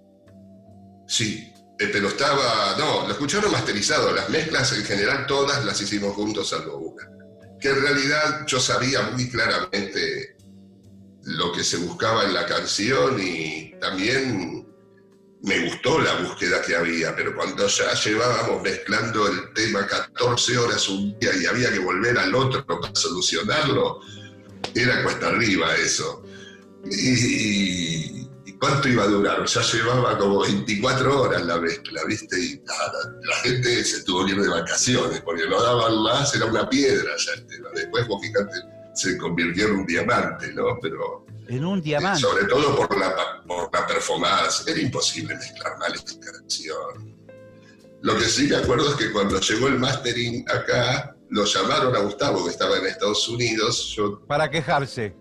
sí, 1.08 1.52
eh, 1.80 1.90
pero 1.94 2.10
estaba, 2.10 2.76
no, 2.78 3.08
lo 3.08 3.12
escucharon 3.14 3.52
masterizado. 3.52 4.14
Las 4.14 4.30
mezclas 4.30 4.74
en 4.74 4.84
general 4.84 5.26
todas 5.28 5.64
las 5.64 5.80
hicimos 5.82 6.14
juntos 6.14 6.50
salvo 6.50 6.78
una. 6.78 7.08
Que 7.60 7.70
en 7.70 7.82
realidad 7.82 8.46
yo 8.48 8.60
sabía 8.60 9.02
muy 9.04 9.30
claramente 9.30 10.36
lo 11.24 11.54
que 11.54 11.64
se 11.64 11.78
buscaba 11.78 12.26
en 12.26 12.34
la 12.34 12.46
canción 12.46 13.18
y 13.22 13.74
también 13.80 14.68
me 15.42 15.70
gustó 15.70 16.00
la 16.00 16.16
búsqueda 16.16 16.62
que 16.62 16.76
había, 16.76 17.16
pero 17.16 17.34
cuando 17.34 17.66
ya 17.68 17.94
llevábamos 17.94 18.62
mezclando 18.62 19.28
el 19.28 19.54
tema 19.54 19.88
14 19.88 20.58
horas 20.58 20.90
un 20.90 21.18
día 21.18 21.32
y 21.42 21.46
había 21.46 21.72
que 21.72 21.80
volver 21.80 22.18
al 22.18 22.36
otro 22.36 22.66
para 22.66 22.94
solucionarlo, 22.94 24.02
era 24.76 25.02
cuesta 25.02 25.28
arriba 25.28 25.76
eso. 25.76 26.24
Y, 26.86 28.22
y 28.46 28.58
cuánto 28.60 28.88
iba 28.88 29.04
a 29.04 29.08
durar? 29.08 29.46
Ya 29.46 29.62
llevaba 29.62 30.18
como 30.18 30.42
24 30.42 31.22
horas 31.22 31.46
la 31.46 31.60
mezcla, 31.60 32.02
¿viste? 32.08 32.40
Y 32.40 32.62
nada, 32.66 33.16
la 33.24 33.36
gente 33.38 33.84
se 33.84 34.04
tuvo 34.04 34.26
que 34.26 34.32
ir 34.34 34.42
de 34.42 34.50
vacaciones 34.50 35.22
porque 35.22 35.48
no 35.48 35.62
daban 35.62 36.02
más, 36.04 36.34
era 36.36 36.46
una 36.46 36.70
piedra 36.70 37.12
ya 37.18 37.34
el 37.34 37.48
tema. 37.48 37.70
Después, 37.76 38.08
vos 38.08 38.22
fíjate, 38.22 38.56
se 38.96 39.18
convirtió 39.18 39.68
en 39.68 39.76
un 39.76 39.86
diamante, 39.86 40.54
¿no? 40.54 40.78
Pero 40.82 41.26
En 41.48 41.66
un 41.66 41.82
diamante. 41.82 42.22
sobre 42.22 42.46
todo 42.46 42.76
por 42.76 42.98
la, 42.98 43.44
por 43.48 43.70
la 43.74 43.88
performance. 43.88 44.68
Era 44.68 44.80
imposible 44.80 45.36
mezclar 45.36 45.78
mal 45.80 45.94
esta 45.94 46.20
canción. 46.20 47.18
Lo 48.02 48.18
que 48.18 48.26
sí 48.26 48.48
me 48.48 48.56
acuerdo 48.56 48.90
es 48.92 48.96
que 48.96 49.12
cuando 49.12 49.40
llegó 49.42 49.68
el 49.68 49.78
mastering 49.78 50.46
acá, 50.50 51.16
lo 51.30 51.44
llamaron 51.46 51.96
a 51.96 52.00
Gustavo, 52.00 52.46
que 52.46 52.52
estaba 52.52 52.78
en 52.78 52.86
Estados 52.88 53.28
Unidos. 53.28 53.94
Yo, 53.96 54.22
Para 54.26 54.50
quejarse. 54.50 55.16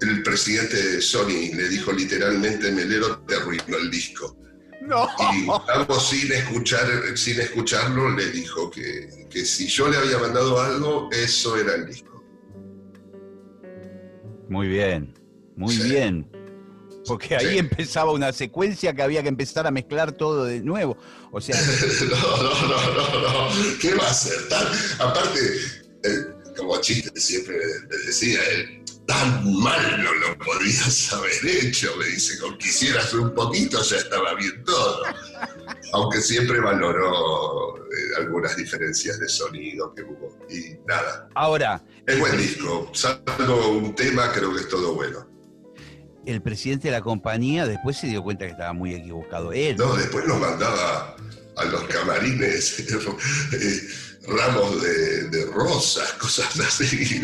El 0.00 0.22
presidente 0.22 0.76
de 0.80 1.00
Sony 1.02 1.54
le 1.54 1.68
dijo 1.68 1.92
literalmente, 1.92 2.70
Melero 2.72 3.18
te 3.20 3.34
arruinó 3.36 3.76
el 3.78 3.90
disco. 3.90 4.36
No. 4.82 5.08
Y 5.34 5.44
Gustavo, 5.44 5.98
sin, 6.00 6.32
escuchar, 6.32 6.86
sin 7.16 7.40
escucharlo, 7.40 8.08
le 8.16 8.30
dijo 8.30 8.70
que, 8.70 9.26
que 9.28 9.44
si 9.44 9.66
yo 9.66 9.88
le 9.88 9.96
había 9.98 10.18
mandado 10.18 10.60
algo, 10.62 11.10
eso 11.12 11.56
era 11.58 11.74
el 11.74 11.86
disco. 11.86 12.22
Muy 14.48 14.68
bien, 14.68 15.14
muy 15.56 15.74
Sí. 15.74 15.82
bien. 15.90 16.30
Porque 17.06 17.36
ahí 17.36 17.52
Sí. 17.52 17.58
empezaba 17.58 18.12
una 18.12 18.32
secuencia 18.32 18.92
que 18.94 19.02
había 19.02 19.22
que 19.22 19.28
empezar 19.28 19.66
a 19.66 19.70
mezclar 19.70 20.12
todo 20.12 20.44
de 20.44 20.60
nuevo. 20.60 20.96
O 21.32 21.40
sea, 21.40 21.56
No, 22.10 22.42
no, 22.42 22.68
no, 22.68 22.94
no, 22.94 23.48
no. 23.50 23.78
¿Qué 23.80 23.94
va 23.94 24.06
a 24.08 24.12
ser? 24.14 24.48
Tan- 24.48 24.66
aparte, 24.98 25.40
eh, 26.04 26.08
como 26.56 26.78
chiste 26.80 27.18
siempre 27.20 27.56
decía 28.06 28.40
él, 28.54 28.77
tan 29.08 29.42
mal 29.54 30.04
no 30.04 30.12
lo 30.14 30.38
podías 30.38 31.12
haber 31.14 31.64
hecho, 31.64 31.96
me 31.96 32.04
dice, 32.04 32.38
con 32.38 32.58
que 32.58 32.68
hicieras 32.68 33.12
un 33.14 33.34
poquito 33.34 33.82
ya 33.82 33.96
estaba 33.96 34.34
bien 34.34 34.62
todo. 34.64 35.02
Aunque 35.94 36.20
siempre 36.20 36.60
valoró 36.60 37.78
eh, 37.78 38.18
algunas 38.18 38.54
diferencias 38.54 39.18
de 39.18 39.26
sonido 39.28 39.94
que 39.94 40.02
hubo. 40.02 40.36
Y 40.50 40.76
nada, 40.86 41.26
ahora, 41.34 41.82
es 42.06 42.20
buen 42.20 42.36
disco. 42.36 42.90
Salvo 42.92 43.70
un 43.70 43.94
tema, 43.94 44.30
creo 44.32 44.54
que 44.54 44.60
es 44.60 44.68
todo 44.68 44.94
bueno. 44.94 45.26
el 46.26 46.42
presidente 46.42 46.88
de 46.88 46.92
la 46.92 47.00
compañía 47.00 47.66
después 47.66 47.96
se 47.96 48.08
dio 48.08 48.22
cuenta 48.22 48.44
que 48.44 48.52
estaba 48.52 48.74
muy 48.74 48.94
equivocado. 48.94 49.52
Él. 49.52 49.76
No, 49.78 49.94
después 49.96 50.26
nos 50.26 50.38
mandaba 50.38 51.16
a 51.56 51.64
los 51.64 51.82
camarines 51.84 52.78
eh, 53.52 53.80
ramos 54.28 54.82
de, 54.82 55.28
de 55.28 55.46
rosas, 55.46 56.12
cosas 56.20 56.58
así. 56.60 57.22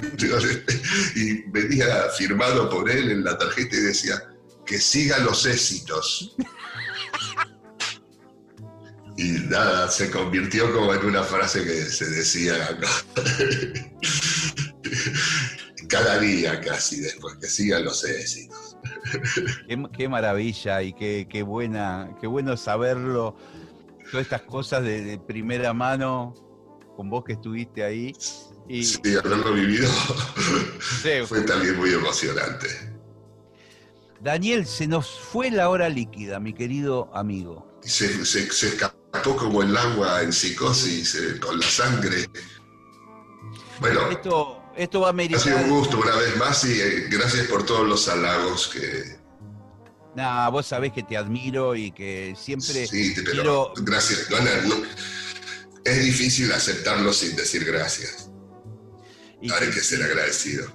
Y 1.14 1.42
venía 1.50 1.86
firmado 2.16 2.68
por 2.70 2.90
él 2.90 3.10
en 3.10 3.24
la 3.24 3.36
tarjeta 3.38 3.76
y 3.76 3.80
decía, 3.80 4.22
que 4.64 4.78
sigan 4.78 5.24
los 5.24 5.46
éxitos. 5.46 6.34
Y 9.16 9.30
nada, 9.48 9.88
se 9.90 10.10
convirtió 10.10 10.72
como 10.72 10.92
en 10.92 11.04
una 11.06 11.22
frase 11.22 11.62
que 11.62 11.84
se 11.84 12.06
decía 12.10 12.54
cada 15.88 16.18
día 16.18 16.60
casi 16.60 17.00
después, 17.00 17.36
que 17.36 17.46
sigan 17.46 17.84
los 17.84 18.04
éxitos. 18.04 18.76
Qué, 19.96 20.08
maravilla 20.08 20.82
y 20.82 20.92
qué, 20.94 21.28
qué 21.30 21.42
buena, 21.44 22.10
qué 22.20 22.26
bueno 22.26 22.56
saberlo. 22.56 23.36
Todas 24.10 24.24
estas 24.24 24.42
cosas 24.42 24.82
de 24.82 25.20
primera 25.26 25.72
mano, 25.72 26.34
con 26.96 27.10
vos 27.10 27.24
que 27.24 27.34
estuviste 27.34 27.84
ahí. 27.84 28.14
Y 28.68 28.84
Sí, 28.84 29.00
haberlo 29.22 29.52
vivido 29.52 29.88
Sí. 31.02 31.10
fue 31.26 31.42
también 31.42 31.76
muy 31.76 31.90
emocionante. 31.92 32.68
Daniel, 34.20 34.64
se 34.66 34.86
nos 34.86 35.20
fue 35.20 35.50
la 35.50 35.68
hora 35.68 35.88
líquida, 35.88 36.40
mi 36.40 36.54
querido 36.54 37.10
amigo. 37.14 37.78
se, 37.82 38.24
se- 38.24 38.50
se 38.50 38.68
escapó 38.68 39.36
como 39.36 39.62
el 39.62 39.76
agua 39.76 40.22
en 40.22 40.32
psicosis 40.32 41.14
eh, 41.14 41.38
con 41.40 41.58
la 41.60 41.66
sangre. 41.66 42.26
Bueno, 43.80 44.08
Esto, 44.10 44.62
esto 44.76 45.00
va 45.00 45.08
a 45.08 45.10
ha 45.10 45.12
sido 45.12 45.28
meritar. 45.28 45.64
un 45.64 45.70
gusto 45.70 45.98
una 45.98 46.16
vez 46.16 46.36
más 46.38 46.64
y 46.64 46.80
eh, 46.80 47.06
gracias 47.10 47.46
por 47.48 47.66
todos 47.66 47.86
los 47.86 48.08
halagos 48.08 48.68
que... 48.68 49.18
Nah, 50.16 50.48
vos 50.48 50.64
sabés 50.66 50.92
que 50.92 51.02
te 51.02 51.16
admiro 51.16 51.74
y 51.74 51.90
que 51.90 52.34
siempre 52.38 52.86
Sí, 52.86 53.12
pero 53.16 53.30
quiero. 53.32 53.72
gracias. 53.78 54.30
No, 54.30 54.38
no. 54.38 54.82
Es 55.84 56.02
difícil 56.04 56.52
aceptarlo 56.52 57.12
sin 57.12 57.36
decir 57.36 57.64
gracias. 57.64 58.30
Y 59.40 59.50
Ahora 59.52 59.66
hay 59.66 59.72
que- 59.72 59.80
ser 59.80 60.02
agradecido. 60.02 60.66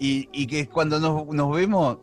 Y, 0.00 0.28
y 0.32 0.46
que 0.46 0.68
cuando 0.68 0.98
nos, 0.98 1.26
nos 1.28 1.54
vemos 1.54 1.98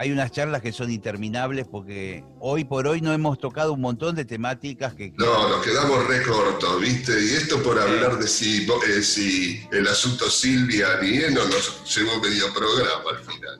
hay 0.00 0.12
unas 0.12 0.30
charlas 0.30 0.62
que 0.62 0.70
son 0.70 0.92
interminables 0.92 1.66
porque 1.66 2.22
hoy 2.38 2.62
por 2.64 2.86
hoy 2.86 3.00
no 3.00 3.12
hemos 3.12 3.36
tocado 3.40 3.72
un 3.72 3.80
montón 3.80 4.14
de 4.14 4.24
temáticas 4.24 4.94
que... 4.94 5.12
No, 5.16 5.48
nos 5.48 5.64
quedamos 5.66 6.06
re 6.06 6.22
cortos, 6.22 6.80
¿viste? 6.80 7.12
Y 7.20 7.30
esto 7.34 7.60
por 7.64 7.80
hablar 7.80 8.16
de 8.16 8.28
si, 8.28 8.64
eh, 8.86 9.02
si 9.02 9.60
el 9.72 9.88
asunto 9.88 10.30
Silvia 10.30 11.00
ni 11.02 11.18
no 11.34 11.44
nos 11.48 11.96
llevó 11.96 12.20
medio 12.20 12.44
programa 12.54 13.10
al 13.10 13.24
final. 13.24 13.58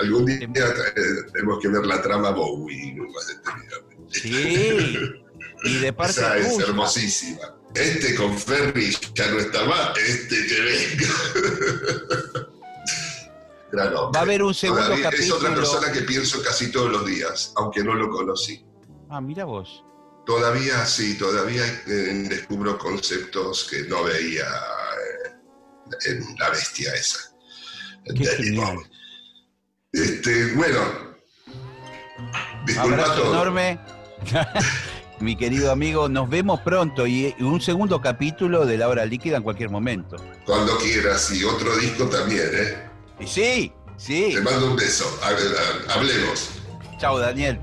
Algún 0.00 0.26
día 0.26 0.38
eh, 0.96 1.02
tenemos 1.32 1.60
que 1.60 1.68
ver 1.68 1.86
la 1.86 2.02
trama 2.02 2.30
Bowie 2.30 2.96
más 2.96 3.26
detenidamente. 3.28 4.20
Sí, 4.20 4.96
y 5.64 5.78
de 5.78 5.92
parte 5.92 6.12
Esa 6.20 6.36
es 6.38 6.52
tuya. 6.54 6.66
hermosísima. 6.66 7.40
Este 7.74 8.14
con 8.14 8.38
Ferry 8.38 8.96
ya 9.14 9.26
no 9.30 9.38
está 9.38 9.64
más, 9.64 9.96
este 9.98 10.46
que 10.46 10.60
venga. 10.60 11.08
Gran 13.72 13.94
hombre. 13.94 14.12
Va 14.14 14.20
a 14.20 14.22
haber 14.22 14.42
un 14.42 14.54
segundo 14.54 14.82
Todavía 14.84 15.10
Es 15.10 15.30
otra 15.30 15.50
capítulo. 15.50 15.54
persona 15.54 15.92
que 15.92 16.00
pienso 16.02 16.42
casi 16.42 16.72
todos 16.72 16.90
los 16.90 17.04
días, 17.06 17.52
aunque 17.56 17.84
no 17.84 17.94
lo 17.94 18.08
conocí. 18.08 18.64
Ah, 19.10 19.20
mira 19.20 19.44
vos. 19.44 19.84
Todavía 20.24 20.84
sí, 20.86 21.16
todavía 21.18 21.64
eh, 21.86 22.26
descubro 22.28 22.76
conceptos 22.78 23.66
que 23.70 23.82
no 23.84 24.04
veía 24.04 24.44
eh, 24.46 25.30
en 26.06 26.24
la 26.38 26.50
bestia 26.50 26.94
esa. 26.94 27.18
Este, 29.92 30.52
bueno, 30.54 30.80
disculpa 32.66 33.04
todo. 33.14 33.32
enorme. 33.32 33.80
Mi 35.20 35.34
querido 35.36 35.72
amigo, 35.72 36.08
nos 36.08 36.28
vemos 36.30 36.60
pronto 36.60 37.06
y 37.06 37.34
un 37.40 37.60
segundo 37.60 38.00
capítulo 38.00 38.64
de 38.66 38.78
La 38.78 38.88
Hora 38.88 39.04
Líquida 39.04 39.36
en 39.38 39.42
cualquier 39.42 39.68
momento. 39.68 40.16
Cuando 40.46 40.78
quieras 40.78 41.32
y 41.32 41.42
otro 41.44 41.76
disco 41.76 42.04
también, 42.06 42.48
¿eh? 42.52 42.76
Y 43.18 43.26
sí, 43.26 43.72
sí. 43.96 44.30
Te 44.34 44.40
mando 44.40 44.66
un 44.70 44.76
beso. 44.76 45.04
Ha- 45.24 45.30
ha- 45.30 45.94
Hablemos. 45.94 46.50
Chao, 46.98 47.18
Daniel. 47.18 47.58